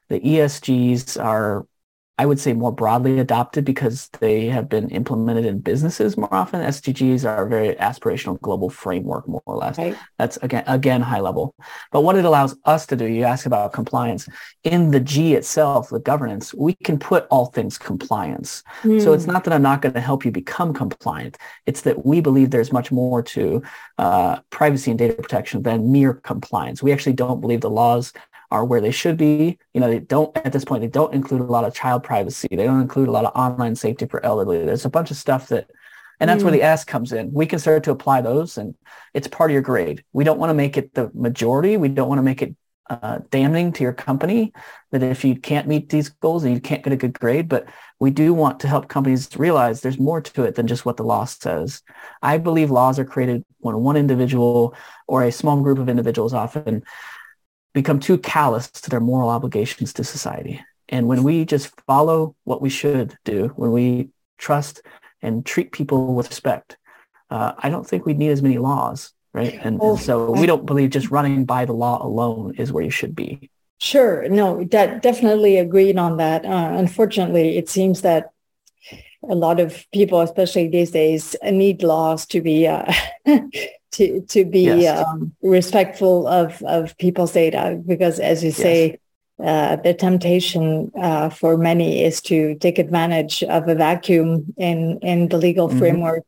The 0.09 0.21
ESGs 0.21 1.23
are 1.23 1.67
I 2.17 2.27
would 2.27 2.39
say 2.39 2.53
more 2.53 2.73
broadly 2.73 3.19
adopted 3.19 3.65
because 3.65 4.09
they 4.21 4.47
have 4.47 4.69
been 4.69 4.89
implemented 4.91 5.45
in 5.45 5.59
businesses 5.59 6.17
more 6.17 6.33
often. 6.33 6.61
SDGs 6.61 7.29
are 7.29 7.45
a 7.45 7.49
very 7.49 7.75
aspirational 7.75 8.41
global 8.41 8.71
framework, 8.71 9.27
more 9.27 9.43
or 9.47 9.57
less. 9.57 9.79
Right. 9.79 9.97
That's 10.17 10.37
again 10.39 10.63
again 10.69 11.01
high 11.01 11.19
level. 11.21 11.57
But 11.91 12.03
what 12.03 12.15
it 12.17 12.25
allows 12.25 12.57
us 12.67 12.87
to 12.87 12.97
do, 12.97 13.07
you 13.07 13.25
ask 13.25 13.47
about 13.47 13.73
compliance. 13.73 14.29
In 14.63 14.93
the 14.93 15.01
G 15.01 15.35
itself, 15.35 15.89
the 15.89 15.99
governance, 15.99 16.55
we 16.55 16.75
can 16.75 17.01
put 17.01 17.27
all 17.31 17.47
things 17.47 17.79
compliance. 17.79 18.63
Mm. 18.83 19.03
So 19.03 19.13
it's 19.13 19.25
hmm. 19.25 19.33
not 19.33 19.45
that 19.45 19.53
I'm 19.53 19.63
not 19.63 19.83
going 19.83 19.95
to 19.95 20.01
help 20.01 20.25
you 20.25 20.31
become 20.31 20.73
compliant. 20.73 21.37
It's 21.67 21.81
that 21.81 22.07
we 22.07 22.21
believe 22.21 22.51
there's 22.51 22.73
much 22.73 22.93
more 22.93 23.23
to 23.23 23.61
uh, 23.99 24.41
privacy 24.51 24.91
and 24.93 24.99
data 24.99 25.15
protection 25.15 25.63
than 25.63 25.91
mere 25.91 26.15
compliance. 26.15 26.81
We 26.81 26.93
actually 26.93 27.15
don't 27.15 27.41
believe 27.41 27.61
the 27.61 27.71
laws 27.71 28.13
are 28.51 28.65
where 28.65 28.81
they 28.81 28.91
should 28.91 29.17
be. 29.17 29.59
You 29.73 29.81
know, 29.81 29.89
they 29.89 30.01
don't 30.01 30.37
at 30.37 30.53
this 30.53 30.65
point 30.65 30.83
they 30.83 30.89
don't 30.89 31.15
include 31.15 31.41
a 31.41 31.45
lot 31.45 31.65
of 31.65 31.75
child 31.75 32.03
privacy. 32.05 32.49
They 32.51 32.65
don't 32.65 32.81
include 32.81 33.09
a 33.09 33.13
lot 33.13 33.25
of 33.25 33.33
online 33.35 33.77
safety 33.77 34.07
for 34.07 34.25
elderly. 34.25 34.65
There's 34.65 34.85
a 34.85 34.91
bunch 34.91 35.11
of 35.11 35.17
stuff 35.17 35.49
that 35.49 35.71
And 36.21 36.31
that's 36.31 36.43
mm. 36.43 36.45
where 36.45 36.53
the 36.53 36.63
S 36.63 36.85
comes 36.85 37.13
in. 37.13 37.33
We 37.33 37.47
can 37.47 37.59
start 37.59 37.85
to 37.85 37.91
apply 37.91 38.21
those 38.21 38.59
and 38.59 38.75
it's 39.15 39.29
part 39.29 39.51
of 39.51 39.53
your 39.53 39.63
grade. 39.63 40.05
We 40.13 40.25
don't 40.25 40.39
want 40.39 40.51
to 40.51 40.55
make 40.55 40.77
it 40.77 40.95
the 40.95 41.11
majority. 41.15 41.77
We 41.77 41.89
don't 41.89 42.09
want 42.09 42.19
to 42.19 42.23
make 42.23 42.43
it 42.43 42.55
uh, 42.91 43.21
damning 43.31 43.73
to 43.73 43.83
your 43.83 43.93
company 43.93 44.53
that 44.93 45.03
if 45.03 45.25
you 45.25 45.35
can't 45.37 45.67
meet 45.67 45.89
these 45.89 46.11
goals 46.11 46.45
and 46.45 46.55
you 46.55 46.61
can't 46.61 46.85
get 46.85 46.93
a 46.93 46.97
good 46.97 47.19
grade, 47.19 47.49
but 47.49 47.67
we 47.99 48.11
do 48.11 48.35
want 48.35 48.61
to 48.61 48.69
help 48.69 48.89
companies 48.89 49.29
realize 49.37 49.81
there's 49.81 49.99
more 49.99 50.21
to 50.21 50.43
it 50.43 50.55
than 50.55 50.67
just 50.67 50.85
what 50.85 50.97
the 50.97 51.03
law 51.03 51.25
says. 51.25 51.83
I 52.23 52.39
believe 52.39 52.71
laws 52.71 52.99
are 52.99 53.05
created 53.05 53.43
when 53.59 53.77
one 53.79 53.97
individual 53.97 54.75
or 55.07 55.23
a 55.23 55.33
small 55.33 55.61
group 55.63 55.79
of 55.79 55.89
individuals 55.89 56.35
often 56.35 56.83
become 57.75 58.01
too 58.01 58.17
callous 58.17 58.71
to 58.71 58.91
their 58.91 59.01
moral 59.01 59.29
obligations 59.29 59.93
to 59.93 60.05
society. 60.05 60.65
And 60.89 61.09
when 61.09 61.23
we 61.23 61.45
just 61.45 61.79
follow 61.83 62.35
what 62.45 62.63
we 62.63 62.71
should 62.71 63.19
do, 63.25 63.49
when 63.57 63.73
we 63.73 64.09
trust 64.39 64.81
and 65.21 65.45
treat 65.45 65.73
people 65.73 66.15
with 66.15 66.29
respect, 66.29 66.79
uh, 67.31 67.53
I 67.59 67.69
don't 67.69 67.87
think 67.87 68.07
we 68.07 68.15
need 68.15 68.31
as 68.31 68.43
many 68.43 68.59
laws 68.59 69.13
right? 69.35 69.55
And, 69.63 69.83
and, 69.83 70.01
so 70.01 70.31
we 70.31 70.47
don't 70.47 70.65
believe 70.65 70.91
just 70.91 71.11
running 71.11 71.45
by 71.45 71.67
the 71.67 71.75
law 71.75 72.03
alone 72.03 72.55
is 72.57 72.73
where 72.73 72.85
you 72.85 72.91
should 72.91 73.15
be. 73.15 73.51
Sure. 73.81 74.27
No, 74.29 74.65
that 74.65 75.03
definitely 75.03 75.59
agreed 75.59 75.99
on 75.99 76.17
that. 76.17 76.47
Uh, 76.47 76.71
unfortunately, 76.79 77.59
it 77.59 77.69
seems 77.69 78.01
that 78.01 78.31
a 79.29 79.35
lot 79.35 79.61
of 79.61 79.85
people, 79.93 80.21
especially 80.21 80.69
these 80.69 80.93
days, 80.93 81.37
need 81.43 81.83
laws 81.83 82.25
to 82.27 82.41
be 82.41 82.67
uh, 82.67 82.91
to 83.95 84.21
to 84.23 84.45
be 84.45 84.63
yes. 84.63 85.05
um, 85.07 85.35
respectful 85.43 86.27
of 86.27 86.63
of 86.63 86.97
people's 86.99 87.33
data, 87.33 87.81
because 87.87 88.19
as 88.21 88.45
you 88.45 88.51
say. 88.51 88.91
Yes. 88.91 88.99
Uh, 89.37 89.75
the 89.75 89.93
temptation 89.93 90.93
uh, 90.95 91.29
for 91.29 91.59
many 91.59 92.05
is 92.05 92.21
to 92.21 92.55
take 92.61 92.79
advantage 92.79 93.43
of 93.43 93.67
a 93.67 93.75
vacuum 93.75 94.55
in 94.57 94.97
in 95.01 95.27
the 95.27 95.37
legal 95.37 95.69
mm-hmm. 95.69 95.79
framework 95.81 96.25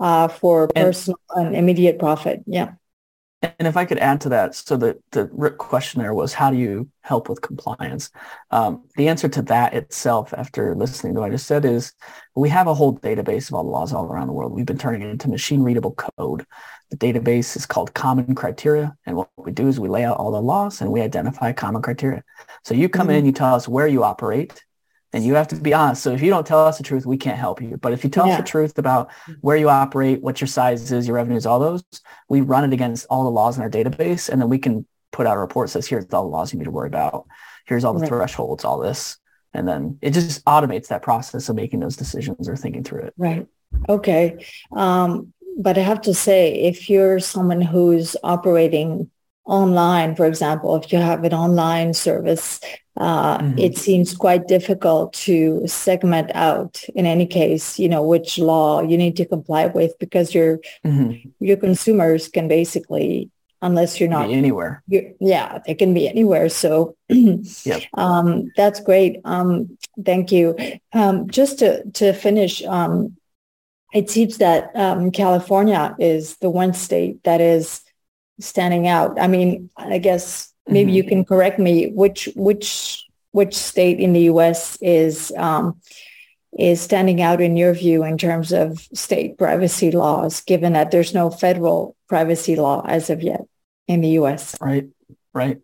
uh, 0.00 0.26
for 0.26 0.66
personal 0.66 1.20
and, 1.36 1.46
and, 1.46 1.56
immediate 1.56 2.00
profit. 2.00 2.42
Yeah. 2.44 2.72
And 3.42 3.68
if 3.68 3.76
I 3.76 3.84
could 3.84 3.98
add 3.98 4.22
to 4.22 4.30
that, 4.30 4.54
so 4.54 4.76
the, 4.76 4.98
the 5.12 5.26
question 5.58 6.00
there 6.00 6.14
was, 6.14 6.32
how 6.32 6.50
do 6.50 6.56
you 6.56 6.88
help 7.02 7.28
with 7.28 7.42
compliance? 7.42 8.10
Um, 8.50 8.84
the 8.96 9.08
answer 9.08 9.28
to 9.28 9.42
that 9.42 9.74
itself, 9.74 10.32
after 10.32 10.74
listening 10.74 11.14
to 11.14 11.20
what 11.20 11.26
I 11.26 11.30
just 11.30 11.46
said, 11.46 11.64
is 11.66 11.92
we 12.34 12.48
have 12.48 12.66
a 12.66 12.74
whole 12.74 12.98
database 12.98 13.48
of 13.48 13.54
all 13.54 13.64
the 13.64 13.70
laws 13.70 13.92
all 13.92 14.06
around 14.06 14.28
the 14.28 14.32
world. 14.32 14.52
We've 14.52 14.64
been 14.64 14.78
turning 14.78 15.02
it 15.02 15.10
into 15.10 15.28
machine 15.28 15.62
readable 15.62 15.94
code. 15.94 16.46
The 16.90 16.96
database 16.96 17.56
is 17.56 17.66
called 17.66 17.92
Common 17.92 18.34
Criteria. 18.34 18.96
And 19.04 19.16
what 19.16 19.28
we 19.36 19.52
do 19.52 19.68
is 19.68 19.78
we 19.78 19.88
lay 19.88 20.04
out 20.04 20.16
all 20.16 20.30
the 20.30 20.40
laws 20.40 20.80
and 20.80 20.90
we 20.90 21.02
identify 21.02 21.52
common 21.52 21.82
criteria. 21.82 22.24
So 22.64 22.74
you 22.74 22.88
come 22.88 23.08
mm-hmm. 23.08 23.16
in, 23.16 23.26
you 23.26 23.32
tell 23.32 23.54
us 23.54 23.68
where 23.68 23.86
you 23.86 24.02
operate, 24.02 24.64
and 25.12 25.24
you 25.24 25.34
have 25.34 25.48
to 25.48 25.56
be 25.56 25.72
honest. 25.72 26.02
So 26.02 26.12
if 26.12 26.20
you 26.20 26.30
don't 26.30 26.46
tell 26.46 26.64
us 26.66 26.78
the 26.78 26.84
truth, 26.84 27.06
we 27.06 27.16
can't 27.16 27.38
help 27.38 27.62
you. 27.62 27.76
But 27.76 27.92
if 27.92 28.04
you 28.04 28.10
tell 28.10 28.26
yeah. 28.26 28.34
us 28.34 28.38
the 28.40 28.46
truth 28.46 28.78
about 28.78 29.10
where 29.40 29.56
you 29.56 29.68
operate, 29.68 30.22
what 30.22 30.40
your 30.40 30.48
size 30.48 30.90
is, 30.92 31.06
your 31.06 31.16
revenues, 31.16 31.46
all 31.46 31.58
those, 31.58 31.84
we 32.28 32.40
run 32.40 32.64
it 32.64 32.72
against 32.72 33.06
all 33.08 33.24
the 33.24 33.30
laws 33.30 33.56
in 33.56 33.62
our 33.62 33.70
database, 33.70 34.28
and 34.28 34.40
then 34.40 34.48
we 34.48 34.58
can 34.58 34.86
put 35.12 35.26
out 35.26 35.36
a 35.36 35.40
report 35.40 35.68
that 35.68 35.72
says, 35.72 35.86
here's 35.86 36.12
all 36.12 36.24
the 36.24 36.28
laws 36.28 36.52
you 36.52 36.58
need 36.58 36.64
to 36.64 36.70
worry 36.70 36.88
about. 36.88 37.26
Here's 37.64 37.84
all 37.84 37.94
the 37.94 38.00
right. 38.00 38.08
thresholds, 38.08 38.64
all 38.64 38.78
this. 38.78 39.16
And 39.54 39.66
then 39.66 39.98
it 40.02 40.10
just 40.10 40.44
automates 40.44 40.88
that 40.88 41.02
process 41.02 41.48
of 41.48 41.56
making 41.56 41.80
those 41.80 41.96
decisions 41.96 42.48
or 42.48 42.56
thinking 42.56 42.84
through 42.84 43.02
it. 43.02 43.14
Right. 43.16 43.46
Okay. 43.88 44.44
Um, 44.72 45.32
but 45.58 45.78
I 45.78 45.80
have 45.80 46.02
to 46.02 46.12
say, 46.12 46.54
if 46.54 46.90
you're 46.90 47.18
someone 47.18 47.62
who's 47.62 48.14
operating 48.22 49.10
online, 49.46 50.16
for 50.16 50.26
example, 50.26 50.76
if 50.76 50.92
you 50.92 50.98
have 50.98 51.24
an 51.24 51.32
online 51.32 51.94
service 51.94 52.60
uh, 52.98 53.38
mm-hmm. 53.38 53.58
it 53.58 53.76
seems 53.76 54.16
quite 54.16 54.48
difficult 54.48 55.12
to 55.12 55.66
segment 55.66 56.30
out 56.34 56.82
in 56.94 57.04
any 57.04 57.26
case 57.26 57.78
you 57.78 57.88
know 57.88 58.02
which 58.02 58.38
law 58.38 58.80
you 58.80 58.96
need 58.96 59.16
to 59.16 59.26
comply 59.26 59.66
with 59.66 59.98
because 59.98 60.34
your 60.34 60.58
mm-hmm. 60.84 61.28
your 61.40 61.56
consumers 61.56 62.28
can 62.28 62.48
basically 62.48 63.30
unless 63.60 64.00
you're 64.00 64.08
not 64.08 64.30
anywhere 64.30 64.82
yeah 64.86 65.58
they 65.66 65.74
can 65.74 65.92
be 65.92 66.08
anywhere 66.08 66.48
so 66.48 66.96
yep. 67.08 67.82
um, 67.94 68.50
that's 68.56 68.80
great 68.80 69.20
um, 69.24 69.76
thank 70.04 70.32
you 70.32 70.56
um, 70.92 71.28
just 71.28 71.58
to 71.58 71.84
to 71.90 72.12
finish 72.12 72.64
um, 72.64 73.14
it 73.92 74.08
seems 74.08 74.38
that 74.38 74.74
um, 74.74 75.10
california 75.10 75.94
is 75.98 76.36
the 76.38 76.50
one 76.50 76.72
state 76.72 77.22
that 77.24 77.42
is 77.42 77.82
standing 78.38 78.86
out 78.86 79.18
i 79.20 79.26
mean 79.26 79.70
i 79.76 79.98
guess 79.98 80.52
maybe 80.66 80.90
mm-hmm. 80.90 80.96
you 80.96 81.04
can 81.04 81.24
correct 81.24 81.58
me 81.58 81.88
which 81.88 82.28
which 82.36 83.06
which 83.36 83.54
state 83.54 84.00
in 84.00 84.14
the 84.14 84.22
U.S. 84.22 84.78
is 84.80 85.30
um, 85.36 85.78
is 86.58 86.80
standing 86.80 87.20
out 87.20 87.42
in 87.42 87.54
your 87.54 87.74
view 87.74 88.02
in 88.02 88.16
terms 88.16 88.50
of 88.50 88.78
state 88.94 89.36
privacy 89.36 89.90
laws, 89.90 90.40
given 90.40 90.72
that 90.72 90.90
there's 90.90 91.12
no 91.12 91.28
federal 91.28 91.94
privacy 92.08 92.56
law 92.56 92.82
as 92.86 93.10
of 93.10 93.22
yet 93.22 93.42
in 93.86 94.00
the 94.00 94.08
U.S. 94.20 94.56
Right, 94.58 94.88
right. 95.34 95.58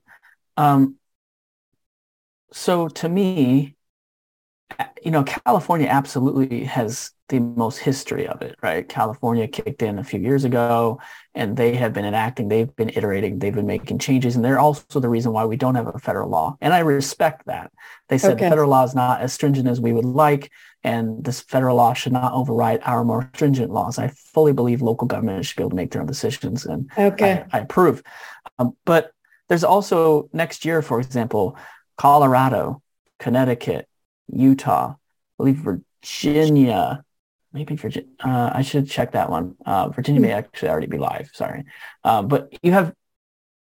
Um, 0.58 0.96
so 2.52 2.88
to 2.88 3.08
me, 3.08 3.74
you 5.02 5.10
know, 5.10 5.24
California 5.24 5.88
absolutely 5.88 6.64
has 6.64 7.10
the 7.30 7.40
most 7.40 7.78
history 7.78 8.28
of 8.28 8.42
it, 8.42 8.56
right? 8.62 8.86
California 8.86 9.48
kicked 9.48 9.80
in 9.80 9.98
a 9.98 10.04
few 10.04 10.20
years 10.20 10.44
ago 10.44 11.00
and 11.34 11.56
they 11.56 11.74
have 11.76 11.92
been 11.92 12.04
enacting, 12.04 12.48
they've 12.48 12.74
been 12.76 12.90
iterating, 12.90 13.38
they've 13.38 13.54
been 13.54 13.66
making 13.66 13.98
changes. 13.98 14.36
And 14.36 14.44
they're 14.44 14.58
also 14.58 15.00
the 15.00 15.08
reason 15.08 15.32
why 15.32 15.44
we 15.46 15.56
don't 15.56 15.74
have 15.74 15.86
a 15.86 15.98
federal 15.98 16.28
law. 16.28 16.56
And 16.60 16.74
I 16.74 16.80
respect 16.80 17.46
that. 17.46 17.72
They 18.08 18.18
said 18.18 18.32
okay. 18.32 18.44
the 18.44 18.50
federal 18.50 18.68
law 18.68 18.84
is 18.84 18.94
not 18.94 19.22
as 19.22 19.32
stringent 19.32 19.66
as 19.66 19.80
we 19.80 19.92
would 19.92 20.04
like. 20.04 20.50
And 20.84 21.24
this 21.24 21.40
federal 21.40 21.76
law 21.76 21.94
should 21.94 22.12
not 22.12 22.32
override 22.32 22.80
our 22.84 23.04
more 23.04 23.30
stringent 23.34 23.70
laws. 23.70 23.98
I 23.98 24.08
fully 24.08 24.52
believe 24.52 24.82
local 24.82 25.06
governments 25.06 25.48
should 25.48 25.56
be 25.56 25.62
able 25.62 25.70
to 25.70 25.76
make 25.76 25.92
their 25.92 26.02
own 26.02 26.08
decisions. 26.08 26.66
And 26.66 26.90
okay. 26.98 27.44
I, 27.52 27.58
I 27.58 27.60
approve. 27.62 28.02
Um, 28.58 28.76
but 28.84 29.12
there's 29.48 29.64
also 29.64 30.28
next 30.32 30.64
year, 30.64 30.82
for 30.82 31.00
example, 31.00 31.56
Colorado, 31.96 32.82
Connecticut, 33.18 33.88
Utah, 34.28 34.90
I 34.90 34.96
believe 35.38 35.56
Virginia, 35.56 37.04
maybe 37.52 37.76
Virginia. 37.76 38.08
Uh, 38.24 38.50
I 38.54 38.62
should 38.62 38.88
check 38.88 39.12
that 39.12 39.30
one. 39.30 39.56
Uh, 39.64 39.88
Virginia 39.90 40.20
may 40.20 40.28
hmm. 40.28 40.38
actually 40.38 40.68
already 40.68 40.86
be 40.86 40.98
live. 40.98 41.30
Sorry, 41.32 41.64
uh, 42.04 42.22
but 42.22 42.52
you 42.62 42.72
have 42.72 42.94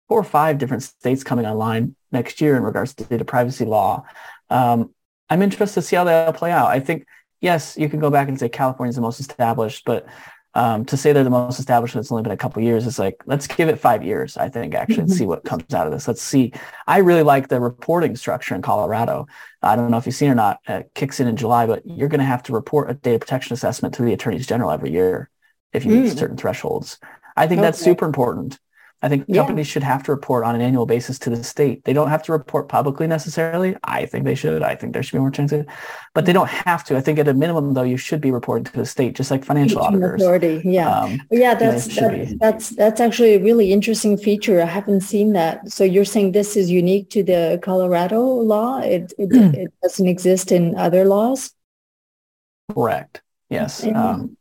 four 0.07 0.19
or 0.19 0.23
five 0.23 0.57
different 0.57 0.83
states 0.83 1.23
coming 1.23 1.45
online 1.45 1.95
next 2.11 2.41
year 2.41 2.57
in 2.57 2.63
regards 2.63 2.93
to 2.95 3.03
data 3.03 3.25
privacy 3.25 3.65
law. 3.65 4.03
Um, 4.49 4.93
I'm 5.29 5.41
interested 5.41 5.81
to 5.81 5.87
see 5.87 5.95
how 5.95 6.05
that 6.05 6.25
will 6.25 6.33
play 6.33 6.51
out. 6.51 6.69
I 6.69 6.79
think 6.79 7.05
yes, 7.41 7.77
you 7.77 7.89
can 7.89 7.99
go 7.99 8.09
back 8.09 8.27
and 8.27 8.39
say 8.39 8.49
California 8.49 8.89
is 8.89 8.95
the 8.95 9.01
most 9.01 9.19
established, 9.19 9.85
but 9.85 10.07
um, 10.55 10.83
to 10.85 10.97
say 10.97 11.13
they're 11.13 11.23
the 11.23 11.29
most 11.29 11.59
established 11.59 11.95
it's 11.95 12.11
only 12.11 12.23
been 12.23 12.31
a 12.31 12.37
couple 12.37 12.61
years 12.61 12.87
is 12.87 12.97
like 12.97 13.21
let's 13.25 13.47
give 13.47 13.69
it 13.69 13.79
five 13.79 14.03
years 14.03 14.35
i 14.37 14.49
think 14.49 14.73
actually 14.73 15.01
and 15.01 15.11
see 15.11 15.25
what 15.25 15.43
comes 15.43 15.73
out 15.73 15.87
of 15.87 15.93
this. 15.93 16.07
Let's 16.07 16.21
see. 16.21 16.53
I 16.87 16.99
really 16.99 17.23
like 17.23 17.47
the 17.47 17.59
reporting 17.59 18.15
structure 18.15 18.55
in 18.55 18.61
colorado. 18.61 19.27
I 19.61 19.75
don't 19.75 19.91
know 19.91 19.97
if 19.97 20.05
you've 20.05 20.15
seen 20.15 20.31
or 20.31 20.35
not 20.35 20.59
it 20.67 20.91
kicks 20.95 21.19
in 21.19 21.27
in 21.27 21.35
july 21.35 21.65
but 21.65 21.85
you're 21.85 22.09
going 22.09 22.19
to 22.19 22.25
have 22.25 22.43
to 22.43 22.53
report 22.53 22.89
a 22.89 22.93
data 22.93 23.19
protection 23.19 23.53
assessment 23.53 23.93
to 23.95 24.03
the 24.03 24.13
attorneys 24.13 24.47
general 24.47 24.71
every 24.71 24.91
year 24.91 25.29
if 25.73 25.85
you 25.85 25.91
meet 25.91 26.13
mm. 26.13 26.17
certain 26.17 26.37
thresholds. 26.37 26.97
I 27.37 27.47
think 27.47 27.59
okay. 27.59 27.67
that's 27.67 27.79
super 27.79 28.05
important 28.05 28.59
I 29.01 29.07
think 29.07 29.25
yeah. 29.27 29.37
companies 29.37 29.67
should 29.67 29.83
have 29.83 30.03
to 30.03 30.11
report 30.11 30.43
on 30.43 30.55
an 30.55 30.61
annual 30.61 30.85
basis 30.85 31.17
to 31.19 31.29
the 31.29 31.41
state. 31.41 31.85
They 31.85 31.93
don't 31.93 32.09
have 32.09 32.21
to 32.23 32.33
report 32.33 32.67
publicly 32.67 33.07
necessarily. 33.07 33.77
I 33.83 34.05
think 34.05 34.25
they 34.25 34.35
should. 34.35 34.61
I 34.61 34.75
think 34.75 34.91
there 34.91 35.01
should 35.01 35.13
be 35.13 35.19
more 35.19 35.31
transparency, 35.31 35.71
but 36.13 36.25
they 36.25 36.33
don't 36.33 36.49
have 36.49 36.83
to. 36.85 36.97
I 36.97 37.01
think 37.01 37.17
at 37.17 37.27
a 37.27 37.33
minimum, 37.33 37.73
though, 37.73 37.83
you 37.83 37.95
should 37.95 38.19
be 38.19 38.31
reporting 38.31 38.65
to 38.65 38.73
the 38.73 38.85
state, 38.85 39.15
just 39.15 39.31
like 39.31 39.45
financial 39.45 39.79
auditors. 39.79 40.21
Authority. 40.21 40.61
Yeah, 40.65 40.89
um, 40.89 41.21
yeah. 41.31 41.53
That's 41.53 41.95
you 41.95 42.01
know, 42.01 42.09
that, 42.09 42.39
that's 42.39 42.69
that's 42.71 42.99
actually 42.99 43.35
a 43.35 43.39
really 43.39 43.71
interesting 43.71 44.17
feature. 44.17 44.61
I 44.61 44.65
haven't 44.65 45.01
seen 45.01 45.31
that. 45.33 45.71
So 45.71 45.85
you're 45.85 46.03
saying 46.03 46.33
this 46.33 46.57
is 46.57 46.69
unique 46.69 47.09
to 47.11 47.23
the 47.23 47.59
Colorado 47.63 48.21
law? 48.21 48.79
It 48.79 49.13
it, 49.17 49.29
it 49.55 49.73
doesn't 49.81 50.07
exist 50.07 50.51
in 50.51 50.75
other 50.75 51.05
laws. 51.05 51.51
Correct. 52.73 53.21
Yes. 53.49 53.85
Um, 53.85 54.37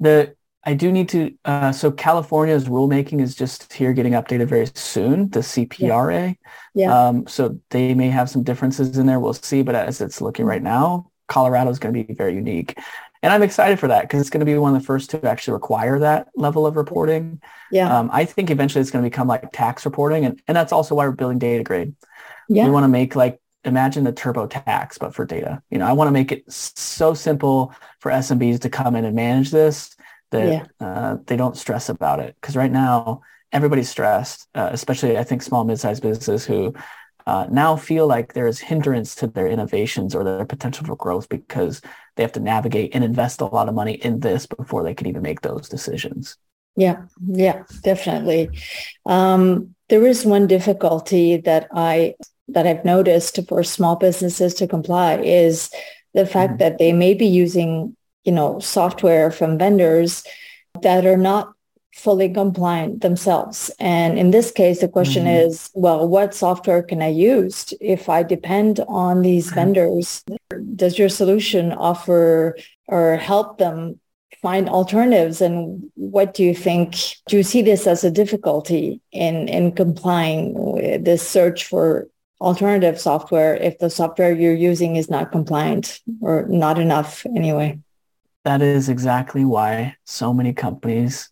the 0.00 0.34
I 0.64 0.74
do 0.74 0.92
need 0.92 1.08
to. 1.10 1.34
Uh, 1.44 1.72
so 1.72 1.90
California's 1.90 2.66
rulemaking 2.66 3.20
is 3.20 3.34
just 3.34 3.72
here 3.72 3.92
getting 3.92 4.12
updated 4.12 4.46
very 4.46 4.66
soon. 4.74 5.28
The 5.30 5.40
CPRA. 5.40 6.36
Yeah. 6.74 6.86
yeah. 6.86 7.08
Um, 7.08 7.26
so 7.26 7.58
they 7.70 7.94
may 7.94 8.10
have 8.10 8.30
some 8.30 8.44
differences 8.44 8.96
in 8.96 9.06
there. 9.06 9.18
We'll 9.18 9.34
see. 9.34 9.62
But 9.62 9.74
as 9.74 10.00
it's 10.00 10.20
looking 10.20 10.46
right 10.46 10.62
now, 10.62 11.10
Colorado 11.26 11.70
is 11.70 11.78
going 11.78 11.94
to 11.94 12.04
be 12.04 12.14
very 12.14 12.34
unique, 12.34 12.78
and 13.22 13.32
I'm 13.32 13.42
excited 13.42 13.80
for 13.80 13.88
that 13.88 14.02
because 14.02 14.20
it's 14.20 14.30
going 14.30 14.40
to 14.40 14.46
be 14.46 14.56
one 14.56 14.74
of 14.74 14.80
the 14.80 14.86
first 14.86 15.10
to 15.10 15.28
actually 15.28 15.54
require 15.54 15.98
that 15.98 16.28
level 16.36 16.66
of 16.66 16.76
reporting. 16.76 17.40
Yeah. 17.72 17.98
Um, 17.98 18.10
I 18.12 18.24
think 18.24 18.50
eventually 18.50 18.82
it's 18.82 18.90
going 18.90 19.04
to 19.04 19.10
become 19.10 19.26
like 19.26 19.50
tax 19.52 19.84
reporting, 19.84 20.24
and 20.24 20.40
and 20.46 20.56
that's 20.56 20.72
also 20.72 20.94
why 20.94 21.06
we're 21.06 21.12
building 21.12 21.40
Datagrade. 21.40 21.94
Yeah. 22.48 22.66
We 22.66 22.70
want 22.70 22.84
to 22.84 22.88
make 22.88 23.16
like 23.16 23.40
imagine 23.64 24.04
the 24.04 24.12
TurboTax, 24.12 25.00
but 25.00 25.14
for 25.14 25.24
data. 25.24 25.60
You 25.70 25.78
know, 25.78 25.86
I 25.86 25.92
want 25.92 26.08
to 26.08 26.12
make 26.12 26.30
it 26.30 26.50
so 26.52 27.14
simple 27.14 27.74
for 27.98 28.12
SMBs 28.12 28.60
to 28.60 28.70
come 28.70 28.94
in 28.94 29.04
and 29.04 29.16
manage 29.16 29.50
this 29.50 29.96
that 30.32 30.68
yeah. 30.80 30.86
uh, 30.86 31.16
they 31.26 31.36
don't 31.36 31.56
stress 31.56 31.88
about 31.88 32.20
it 32.20 32.36
because 32.40 32.56
right 32.56 32.72
now 32.72 33.22
everybody's 33.52 33.88
stressed, 33.88 34.48
uh, 34.54 34.70
especially 34.72 35.16
I 35.16 35.24
think 35.24 35.42
small 35.42 35.64
mid-sized 35.64 36.02
businesses 36.02 36.44
who 36.44 36.74
uh, 37.26 37.46
now 37.50 37.76
feel 37.76 38.06
like 38.06 38.32
there 38.32 38.48
is 38.48 38.58
hindrance 38.58 39.14
to 39.16 39.28
their 39.28 39.46
innovations 39.46 40.14
or 40.14 40.24
their 40.24 40.44
potential 40.44 40.84
for 40.84 40.96
growth 40.96 41.28
because 41.28 41.80
they 42.16 42.22
have 42.22 42.32
to 42.32 42.40
navigate 42.40 42.94
and 42.94 43.04
invest 43.04 43.40
a 43.40 43.46
lot 43.46 43.68
of 43.68 43.74
money 43.74 43.94
in 43.94 44.20
this 44.20 44.46
before 44.46 44.82
they 44.82 44.94
can 44.94 45.06
even 45.06 45.22
make 45.22 45.40
those 45.40 45.68
decisions. 45.68 46.36
Yeah, 46.74 47.02
yeah, 47.26 47.62
definitely. 47.82 48.50
Um, 49.06 49.74
there 49.88 50.06
is 50.06 50.24
one 50.24 50.46
difficulty 50.46 51.36
that 51.36 51.68
I 51.72 52.14
that 52.48 52.66
I've 52.66 52.84
noticed 52.84 53.38
for 53.48 53.62
small 53.62 53.96
businesses 53.96 54.54
to 54.54 54.66
comply 54.66 55.16
is 55.16 55.70
the 56.14 56.26
fact 56.26 56.52
mm-hmm. 56.52 56.58
that 56.58 56.78
they 56.78 56.92
may 56.92 57.14
be 57.14 57.26
using, 57.26 57.96
you 58.24 58.32
know, 58.32 58.58
software 58.60 59.30
from 59.30 59.58
vendors 59.58 60.24
that 60.82 61.06
are 61.06 61.16
not 61.16 61.52
fully 61.94 62.28
compliant 62.28 63.02
themselves. 63.02 63.70
And 63.78 64.18
in 64.18 64.30
this 64.30 64.50
case, 64.50 64.80
the 64.80 64.88
question 64.88 65.24
mm-hmm. 65.24 65.48
is, 65.48 65.70
well, 65.74 66.08
what 66.08 66.34
software 66.34 66.82
can 66.82 67.02
I 67.02 67.08
use 67.08 67.74
if 67.80 68.08
I 68.08 68.22
depend 68.22 68.80
on 68.88 69.22
these 69.22 69.50
vendors? 69.50 70.24
Does 70.74 70.98
your 70.98 71.10
solution 71.10 71.72
offer 71.72 72.56
or 72.88 73.16
help 73.16 73.58
them 73.58 74.00
find 74.40 74.68
alternatives 74.68 75.40
and 75.40 75.84
what 75.94 76.34
do 76.34 76.42
you 76.42 76.52
think 76.52 76.96
do 77.28 77.36
you 77.36 77.44
see 77.44 77.62
this 77.62 77.86
as 77.86 78.02
a 78.02 78.10
difficulty 78.10 79.00
in 79.12 79.46
in 79.46 79.70
complying 79.70 80.52
with 80.54 81.04
this 81.04 81.26
search 81.26 81.64
for 81.64 82.08
alternative 82.40 83.00
software 83.00 83.54
if 83.54 83.78
the 83.78 83.88
software 83.88 84.32
you're 84.32 84.52
using 84.52 84.96
is 84.96 85.08
not 85.08 85.30
compliant 85.30 86.00
or 86.20 86.44
not 86.48 86.76
enough 86.76 87.24
anyway 87.36 87.78
that 88.44 88.62
is 88.62 88.88
exactly 88.88 89.44
why 89.44 89.96
so 90.04 90.32
many 90.32 90.52
companies 90.52 91.30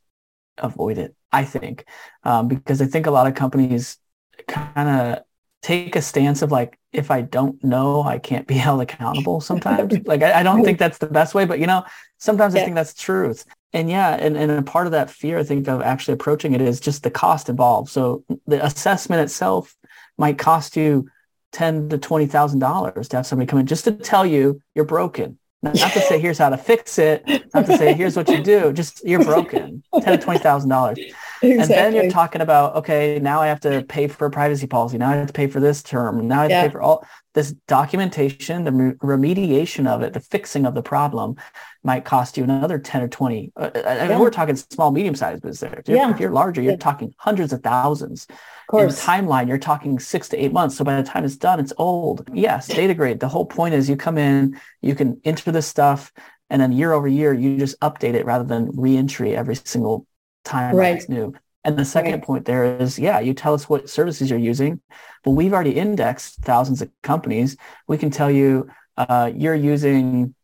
avoid 0.58 0.98
it 0.98 1.14
i 1.32 1.44
think. 1.44 1.84
Um, 2.24 2.48
because 2.48 2.80
i 2.82 2.86
think 2.86 3.06
a 3.06 3.10
lot 3.10 3.26
of 3.26 3.34
companies 3.34 3.98
kind 4.46 4.88
of 4.88 5.24
take 5.62 5.94
a 5.94 6.02
stance 6.02 6.42
of 6.42 6.50
like 6.50 6.78
if 6.92 7.10
i 7.10 7.20
don't 7.20 7.62
know 7.62 8.02
i 8.02 8.18
can't 8.18 8.46
be 8.46 8.54
held 8.66 8.80
accountable 8.80 9.40
sometimes. 9.40 9.98
Like 10.04 10.22
I, 10.22 10.40
I, 10.40 10.42
don't 10.42 10.64
think 10.64 10.78
that's 10.78 10.98
the 10.98 11.06
best 11.06 11.34
way 11.34 11.44
but 11.44 11.58
you 11.58 11.66
know 11.66 11.84
sometimes 12.18 12.54
yeah. 12.54 12.62
i 12.62 12.64
think 12.64 12.76
that's 12.76 12.94
truth. 12.94 13.44
And 13.72 13.88
yeah 13.88 14.14
and, 14.14 14.36
and 14.36 14.50
a 14.50 14.62
part 14.62 14.86
of 14.86 14.92
that 14.92 15.10
fear 15.10 15.38
i 15.38 15.44
think 15.44 15.68
of 15.68 15.82
actually 15.82 16.14
approaching 16.14 16.54
it 16.54 16.60
is 16.60 16.80
just 16.80 17.02
the 17.02 17.10
cost 17.10 17.48
involved. 17.48 17.90
So 17.90 18.24
the 18.46 18.64
assessment 18.64 19.22
itself 19.22 19.76
might 20.18 20.38
cost 20.38 20.76
you 20.76 21.08
ten 21.52 21.88
to 21.90 21.98
twenty 21.98 22.26
thousand 22.26 22.58
dollars 22.60 23.08
to 23.08 23.18
have 23.18 23.26
somebody 23.26 23.46
come 23.46 23.60
in 23.60 23.66
just 23.66 23.84
to 23.84 23.92
tell 23.92 24.26
you 24.26 24.60
you're 24.74 24.84
broken 24.84 25.38
not, 25.62 25.74
to 25.74 26.00
say 26.00 26.18
here's 26.18 26.38
how 26.38 26.48
to 26.48 26.56
fix 26.56 26.98
it, 26.98 27.26
not 27.54 27.66
to 27.66 27.76
say 27.76 27.92
here's 27.92 28.16
what 28.16 28.28
you 28.28 28.42
do. 28.42 28.72
Just 28.72 29.04
you're 29.04 29.24
broken. 29.24 29.82
Ten 30.00 30.18
to 30.18 30.24
twenty 30.24 30.40
thousand 30.40 30.70
dollars. 30.70 30.98
Exactly. 31.42 31.76
And 31.76 31.94
then 31.94 31.94
you're 31.94 32.10
talking 32.10 32.42
about, 32.42 32.76
okay, 32.76 33.18
now 33.20 33.40
I 33.40 33.46
have 33.46 33.60
to 33.60 33.82
pay 33.82 34.08
for 34.08 34.26
a 34.26 34.30
privacy 34.30 34.66
policy. 34.66 34.98
Now 34.98 35.10
I 35.10 35.16
have 35.16 35.26
to 35.26 35.32
pay 35.32 35.46
for 35.46 35.60
this 35.60 35.82
term. 35.82 36.28
Now 36.28 36.40
I 36.40 36.42
have 36.42 36.50
yeah. 36.50 36.62
to 36.62 36.68
pay 36.68 36.72
for 36.72 36.82
all 36.82 37.06
this 37.32 37.52
documentation, 37.68 38.64
the 38.64 38.70
remediation 38.70 39.86
of 39.86 40.02
it, 40.02 40.12
the 40.12 40.20
fixing 40.20 40.66
of 40.66 40.74
the 40.74 40.82
problem 40.82 41.36
might 41.84 42.04
cost 42.04 42.36
you 42.36 42.44
another 42.44 42.78
10 42.78 43.02
or 43.02 43.08
20. 43.08 43.52
Uh, 43.56 43.70
uh 43.74 43.96
I 44.00 44.08
mean, 44.08 44.18
we're 44.18 44.30
talking 44.30 44.56
small, 44.56 44.90
medium 44.90 45.14
sized 45.14 45.42
business. 45.42 45.82
Yeah. 45.86 46.10
If 46.10 46.18
you're 46.18 46.32
larger, 46.32 46.60
you're 46.60 46.76
talking 46.76 47.14
hundreds 47.18 47.52
of 47.52 47.62
thousands. 47.62 48.26
Of 48.28 48.36
course. 48.68 49.00
In 49.00 49.06
timeline, 49.06 49.48
you're 49.48 49.58
talking 49.58 49.98
six 49.98 50.28
to 50.30 50.36
eight 50.36 50.52
months. 50.52 50.76
So 50.76 50.84
by 50.84 51.00
the 51.00 51.08
time 51.08 51.24
it's 51.24 51.36
done, 51.36 51.60
it's 51.60 51.72
old. 51.78 52.28
Yes, 52.34 52.66
data 52.66 52.94
grade. 52.94 53.20
The 53.20 53.28
whole 53.28 53.46
point 53.46 53.74
is 53.74 53.88
you 53.88 53.96
come 53.96 54.18
in, 54.18 54.60
you 54.80 54.94
can 54.94 55.20
enter 55.24 55.52
this 55.52 55.66
stuff, 55.66 56.12
and 56.50 56.60
then 56.60 56.72
year 56.72 56.92
over 56.92 57.06
year, 57.06 57.32
you 57.32 57.56
just 57.56 57.78
update 57.80 58.14
it 58.14 58.26
rather 58.26 58.44
than 58.44 58.70
re-entry 58.74 59.36
every 59.36 59.54
single 59.54 60.06
time 60.44 60.76
right. 60.76 60.96
it's 60.96 61.08
new. 61.08 61.34
And 61.64 61.78
the 61.78 61.84
second 61.84 62.12
right. 62.12 62.22
point 62.22 62.44
there 62.46 62.80
is, 62.80 62.98
yeah, 62.98 63.20
you 63.20 63.34
tell 63.34 63.52
us 63.52 63.68
what 63.68 63.90
services 63.90 64.30
you're 64.30 64.38
using. 64.38 64.80
Well, 65.24 65.34
we've 65.34 65.52
already 65.52 65.76
indexed 65.76 66.36
thousands 66.36 66.80
of 66.80 66.90
companies. 67.02 67.56
We 67.86 67.98
can 67.98 68.10
tell 68.10 68.30
you 68.30 68.70
uh, 68.96 69.30
you're 69.34 69.54
using 69.54 70.34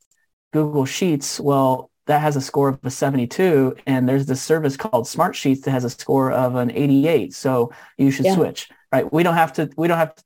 Google 0.52 0.85
Sheets. 0.85 1.40
Well, 1.40 1.90
that 2.06 2.20
has 2.20 2.37
a 2.37 2.40
score 2.40 2.68
of 2.68 2.78
a 2.85 2.90
72, 2.90 3.76
and 3.87 4.09
there's 4.09 4.26
this 4.26 4.42
service 4.42 4.76
called 4.76 5.09
Smart 5.09 5.35
Sheets 5.35 5.62
that 5.62 5.72
has 5.72 5.85
a 5.85 5.90
score 5.90 6.30
of 6.30 6.54
an 6.54 6.70
88. 6.70 7.35
So 7.35 7.72
you 7.98 8.11
should 8.11 8.26
yeah. 8.26 8.35
switch, 8.35 8.68
right? 8.92 9.11
We 9.12 9.22
don't 9.22 9.35
have 9.35 9.54
to. 9.54 9.70
We 9.76 9.88
don't 9.88 9.98
have 9.98 10.14
to 10.14 10.24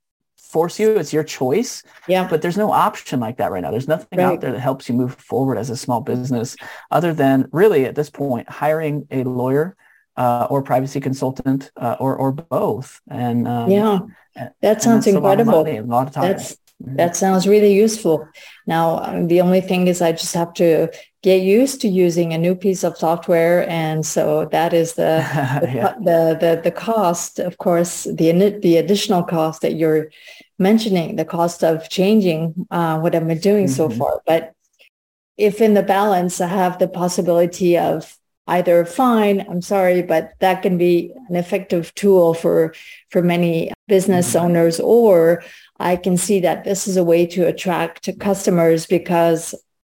force 0.51 0.79
you. 0.79 0.97
It's 0.97 1.13
your 1.13 1.23
choice. 1.23 1.83
Yeah. 2.07 2.27
But 2.27 2.41
there's 2.41 2.57
no 2.57 2.71
option 2.71 3.19
like 3.19 3.37
that 3.37 3.51
right 3.51 3.61
now. 3.61 3.71
There's 3.71 3.87
nothing 3.87 4.19
right. 4.19 4.25
out 4.25 4.41
there 4.41 4.51
that 4.51 4.59
helps 4.59 4.89
you 4.89 4.95
move 4.95 5.15
forward 5.15 5.57
as 5.57 5.69
a 5.69 5.77
small 5.77 6.01
business, 6.01 6.55
other 6.89 7.13
than 7.13 7.47
really 7.51 7.85
at 7.85 7.95
this 7.95 8.09
point 8.09 8.49
hiring 8.49 9.07
a 9.11 9.23
lawyer 9.23 9.75
uh, 10.17 10.47
or 10.49 10.61
privacy 10.61 10.99
consultant 10.99 11.71
uh, 11.77 11.95
or 11.99 12.15
or 12.15 12.31
both. 12.31 13.01
And 13.09 13.47
um, 13.47 13.71
yeah, 13.71 13.99
that 14.61 14.81
sounds 14.81 15.07
incredible. 15.07 15.65
A 15.65 15.81
lot 15.81 16.07
of 16.07 16.13
time. 16.13 16.23
That's 16.23 16.53
mm-hmm. 16.53 16.95
that 16.97 17.15
sounds 17.15 17.47
really 17.47 17.73
useful. 17.73 18.27
Now 18.67 18.99
um, 18.99 19.27
the 19.27 19.41
only 19.41 19.61
thing 19.61 19.87
is 19.87 20.01
I 20.01 20.11
just 20.11 20.33
have 20.33 20.53
to 20.55 20.91
get 21.23 21.41
used 21.41 21.81
to 21.81 21.87
using 21.87 22.33
a 22.33 22.37
new 22.37 22.55
piece 22.55 22.83
of 22.83 22.97
software, 22.97 23.69
and 23.69 24.05
so 24.05 24.45
that 24.45 24.73
is 24.73 24.93
the 24.93 25.25
the, 25.61 25.71
yeah. 25.73 25.93
the, 25.99 26.37
the 26.39 26.61
the 26.63 26.71
cost. 26.71 27.39
Of 27.39 27.57
course, 27.57 28.03
the 28.03 28.31
the 28.61 28.77
additional 28.77 29.23
cost 29.23 29.61
that 29.61 29.75
you're 29.75 30.09
mentioning, 30.57 31.15
the 31.15 31.25
cost 31.25 31.63
of 31.63 31.89
changing 31.89 32.67
uh, 32.71 32.99
what 32.99 33.15
I've 33.15 33.27
been 33.27 33.39
doing 33.39 33.65
mm-hmm. 33.65 33.73
so 33.73 33.89
far, 33.89 34.21
but 34.25 34.53
if 35.37 35.59
in 35.59 35.73
the 35.73 35.83
balance 35.83 36.39
I 36.39 36.47
have 36.47 36.77
the 36.77 36.87
possibility 36.87 37.77
of 37.77 38.15
either 38.47 38.85
fine, 38.85 39.41
I'm 39.49 39.61
sorry, 39.61 40.01
but 40.01 40.33
that 40.39 40.61
can 40.61 40.77
be 40.77 41.13
an 41.29 41.35
effective 41.35 41.93
tool 41.95 42.33
for, 42.33 42.73
for 43.09 43.21
many 43.21 43.71
business 43.87 44.33
mm-hmm. 44.33 44.45
owners, 44.45 44.79
or 44.79 45.43
I 45.79 45.95
can 45.95 46.17
see 46.17 46.41
that 46.41 46.63
this 46.63 46.87
is 46.87 46.97
a 46.97 47.03
way 47.03 47.25
to 47.27 47.47
attract 47.47 48.09
customers 48.19 48.85
because 48.85 49.55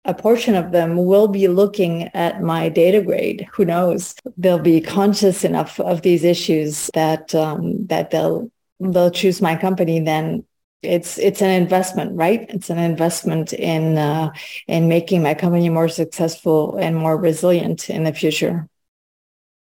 a 0.05 0.13
portion 0.13 0.55
of 0.55 0.71
them 0.71 0.95
will 0.97 1.27
be 1.27 1.47
looking 1.47 2.03
at 2.15 2.41
my 2.41 2.69
data 2.69 3.01
grade. 3.01 3.47
Who 3.53 3.65
knows? 3.65 4.15
They'll 4.37 4.59
be 4.59 4.81
conscious 4.81 5.43
enough 5.43 5.79
of 5.79 6.01
these 6.01 6.23
issues 6.23 6.89
that 6.93 7.35
um, 7.35 7.85
that 7.87 8.11
they'll 8.11 8.51
they'll 8.79 9.11
choose 9.11 9.41
my 9.41 9.55
company 9.55 9.99
then 9.99 10.43
it's 10.81 11.19
it's 11.19 11.41
an 11.41 11.49
investment, 11.49 12.15
right? 12.15 12.45
It's 12.49 12.69
an 12.69 12.79
investment 12.79 13.53
in 13.53 13.97
uh, 13.97 14.31
in 14.67 14.87
making 14.87 15.21
my 15.21 15.33
company 15.33 15.69
more 15.69 15.87
successful 15.87 16.77
and 16.77 16.95
more 16.95 17.17
resilient 17.17 17.89
in 17.89 18.03
the 18.03 18.13
future. 18.13 18.67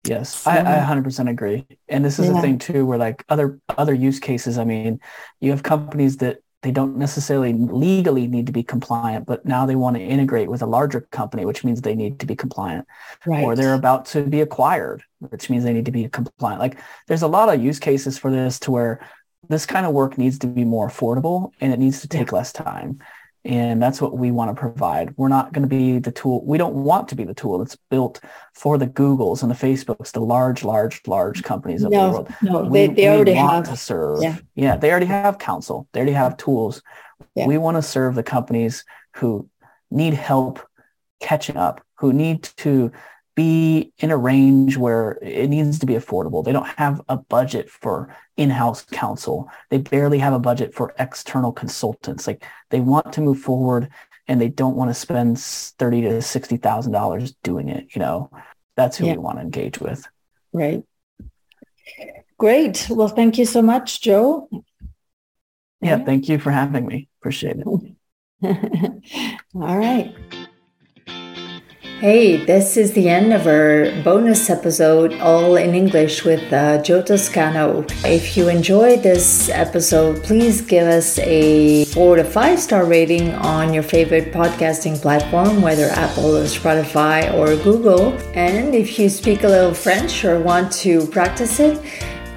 Yes, 0.06 0.48
I, 0.48 0.60
I 0.60 0.80
100% 0.80 1.30
agree. 1.30 1.68
And 1.90 2.06
this 2.06 2.20
is 2.20 2.28
yeah. 2.28 2.34
the 2.34 2.42
thing 2.42 2.58
too, 2.58 2.86
where 2.86 2.98
like 2.98 3.26
other 3.28 3.60
other 3.68 3.94
use 3.94 4.20
cases. 4.20 4.58
I 4.58 4.64
mean, 4.64 5.02
you 5.42 5.52
have 5.52 5.62
companies 5.62 6.18
that 6.18 6.40
they 6.62 6.72
don't 6.72 6.98
necessarily 6.98 7.54
legally 7.54 8.28
need 8.28 8.46
to 8.48 8.52
be 8.52 8.64
compliant, 8.64 9.26
but 9.26 9.46
now 9.46 9.66
they 9.66 9.76
want 9.76 9.96
to 9.96 10.02
integrate 10.02 10.50
with 10.50 10.62
a 10.62 10.66
larger 10.66 11.02
company, 11.02 11.46
which 11.46 11.64
means 11.64 11.82
they 11.82 11.96
need 11.96 12.20
to 12.20 12.26
be 12.26 12.36
compliant. 12.36 12.86
Right. 13.26 13.44
Or 13.44 13.56
they're 13.56 13.76
about 13.76 14.06
to 14.08 14.24
be 14.24 14.42
acquired, 14.42 15.04
which 15.20 15.50
means 15.50 15.64
they 15.64 15.74
need 15.74 15.86
to 15.86 15.92
be 15.92 16.10
compliant. 16.10 16.60
Like 16.60 16.78
there's 17.08 17.22
a 17.22 17.28
lot 17.28 17.54
of 17.54 17.64
use 17.64 17.80
cases 17.80 18.18
for 18.18 18.30
this 18.30 18.60
to 18.62 18.72
where 18.72 19.00
this 19.48 19.66
kind 19.66 19.86
of 19.86 19.94
work 19.94 20.18
needs 20.18 20.38
to 20.40 20.48
be 20.48 20.66
more 20.66 20.90
affordable 20.90 21.52
and 21.62 21.72
it 21.72 21.80
needs 21.80 22.02
to 22.02 22.10
take 22.10 22.32
yeah. 22.32 22.38
less 22.38 22.52
time. 22.52 23.00
And 23.46 23.82
that's 23.82 24.02
what 24.02 24.18
we 24.18 24.32
want 24.32 24.54
to 24.54 24.60
provide. 24.60 25.14
We're 25.16 25.30
not 25.30 25.54
going 25.54 25.62
to 25.64 25.70
be 25.70 26.00
the 26.00 26.12
tool. 26.12 26.44
We 26.46 26.58
don't 26.58 26.76
want 26.76 27.08
to 27.10 27.16
be 27.16 27.24
the 27.24 27.34
tool 27.34 27.58
that's 27.58 27.78
built 27.90 28.20
for 28.54 28.78
the 28.78 28.88
Googles 28.88 29.42
and 29.42 29.50
the 29.50 29.56
Facebooks, 29.56 30.12
the 30.12 30.20
large, 30.20 30.64
large, 30.64 31.02
large 31.08 31.42
companies 31.44 31.84
of 31.84 31.92
no, 31.92 32.06
the 32.06 32.12
world. 32.12 32.34
No, 32.42 32.64
we, 32.64 32.88
they, 32.88 32.94
they 32.94 33.08
already 33.08 33.34
have 33.34 33.70
to 33.70 33.78
serve. 33.78 34.22
Yeah. 34.22 34.38
yeah, 34.56 34.76
they 34.76 34.92
already 34.92 35.06
have 35.06 35.40
counsel. 35.40 35.88
They 35.94 36.02
already 36.02 36.14
have 36.14 36.36
tools. 36.36 36.82
Yeah. 37.34 37.48
We 37.48 37.58
want 37.58 37.78
to 37.78 37.82
serve 37.82 38.16
the 38.16 38.24
companies 38.24 38.84
who 39.16 39.50
need 39.90 40.14
help 40.16 40.60
catching 41.22 41.56
up, 41.56 41.82
who 41.96 42.12
need 42.12 42.44
to 42.58 42.92
be 43.36 43.94
in 44.00 44.12
a 44.12 44.18
range 44.18 44.78
where 44.78 45.18
it 45.22 45.48
needs 45.50 45.80
to 45.80 45.86
be 45.86 45.94
affordable. 45.94 46.44
They 46.44 46.52
don't 46.52 46.68
have 46.68 47.02
a 47.08 47.18
budget 47.18 47.70
for 47.70 48.16
in-house 48.38 48.86
counsel. 48.92 49.50
They 49.70 49.78
barely 49.78 50.20
have 50.20 50.34
a 50.34 50.40
budget 50.40 50.74
for 50.74 50.94
external 51.00 51.52
consultants. 51.52 52.28
Like 52.28 52.46
they 52.70 52.80
want 52.80 53.14
to 53.14 53.22
move 53.22 53.40
forward 53.40 53.90
and 54.28 54.40
they 54.40 54.50
don't 54.50 54.76
want 54.76 54.90
to 54.90 54.94
spend 54.94 55.40
thirty 55.40 56.02
to 56.02 56.22
sixty 56.22 56.58
thousand 56.58 56.92
dollars 56.92 57.34
doing 57.44 57.70
it. 57.70 57.96
You 57.96 58.00
know, 58.00 58.32
that's 58.76 58.98
who 58.98 59.06
yeah. 59.08 59.14
we 59.14 59.18
want 59.20 59.38
to 59.38 59.44
engage 59.44 59.80
with. 59.80 60.06
Right. 60.54 60.84
Great. 62.38 62.88
Well, 62.90 63.08
thank 63.08 63.38
you 63.38 63.46
so 63.46 63.62
much, 63.62 64.02
Joe. 64.02 64.48
Yeah, 65.82 65.98
yeah. 65.98 66.06
thank 66.06 66.30
you 66.30 66.40
for 66.40 66.52
having 66.52 66.86
me. 66.86 67.10
Appreciate 67.20 67.58
it. 67.58 67.66
All 69.56 69.78
right. 69.78 70.16
Hey, 72.00 72.38
this 72.46 72.78
is 72.78 72.94
the 72.94 73.10
end 73.10 73.34
of 73.34 73.46
our 73.46 73.92
bonus 74.04 74.50
episode, 74.50 75.20
all 75.20 75.58
in 75.58 75.76
English 75.76 76.24
with 76.24 76.54
uh, 76.54 76.82
Joe 76.82 77.02
Toscano. 77.02 77.86
If 78.06 78.38
you 78.38 78.48
enjoyed 78.48 79.04
this 79.04 79.50
episode, 79.50 80.24
please 80.24 80.62
give 80.62 80.88
us 80.88 81.20
a 81.20 81.84
four 81.86 82.16
to 82.16 82.24
five 82.24 82.58
star 82.62 82.86
rating 82.86 83.34
on 83.34 83.74
your 83.74 83.84
favorite 83.84 84.32
podcasting 84.32 85.02
platform, 85.02 85.62
whether 85.62 85.90
Apple 85.90 86.38
or 86.38 86.46
Spotify 86.46 87.34
or 87.34 87.62
Google. 87.62 88.14
And 88.34 88.74
if 88.74 88.98
you 88.98 89.10
speak 89.10 89.44
a 89.44 89.50
little 89.50 89.74
French 89.74 90.24
or 90.24 90.40
want 90.40 90.72
to 90.84 91.06
practice 91.08 91.60
it, 91.60 91.84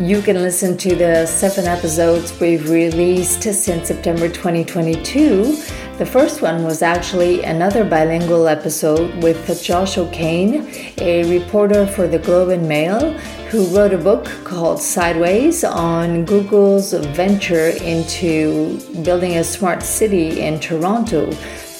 You 0.00 0.20
can 0.20 0.36
listen 0.36 0.76
to 0.78 0.96
the 0.96 1.26
seven 1.26 1.66
episodes 1.66 2.32
we've 2.40 2.68
released 2.68 3.42
since 3.42 3.86
September 3.86 4.28
2022. 4.28 5.54
The 6.02 6.10
first 6.10 6.42
one 6.42 6.64
was 6.64 6.82
actually 6.82 7.44
another 7.44 7.84
bilingual 7.84 8.48
episode 8.48 9.22
with 9.22 9.62
Josh 9.62 9.96
O'Kane, 9.96 10.68
a 10.98 11.22
reporter 11.30 11.86
for 11.86 12.08
the 12.08 12.18
Globe 12.18 12.48
and 12.48 12.68
Mail, 12.68 13.12
who 13.50 13.66
wrote 13.66 13.94
a 13.94 13.98
book 13.98 14.24
called 14.42 14.80
Sideways 14.82 15.62
on 15.62 16.24
Google's 16.24 16.92
venture 16.92 17.68
into 17.68 18.80
building 19.04 19.36
a 19.36 19.44
smart 19.44 19.84
city 19.84 20.40
in 20.40 20.58
Toronto 20.58 21.30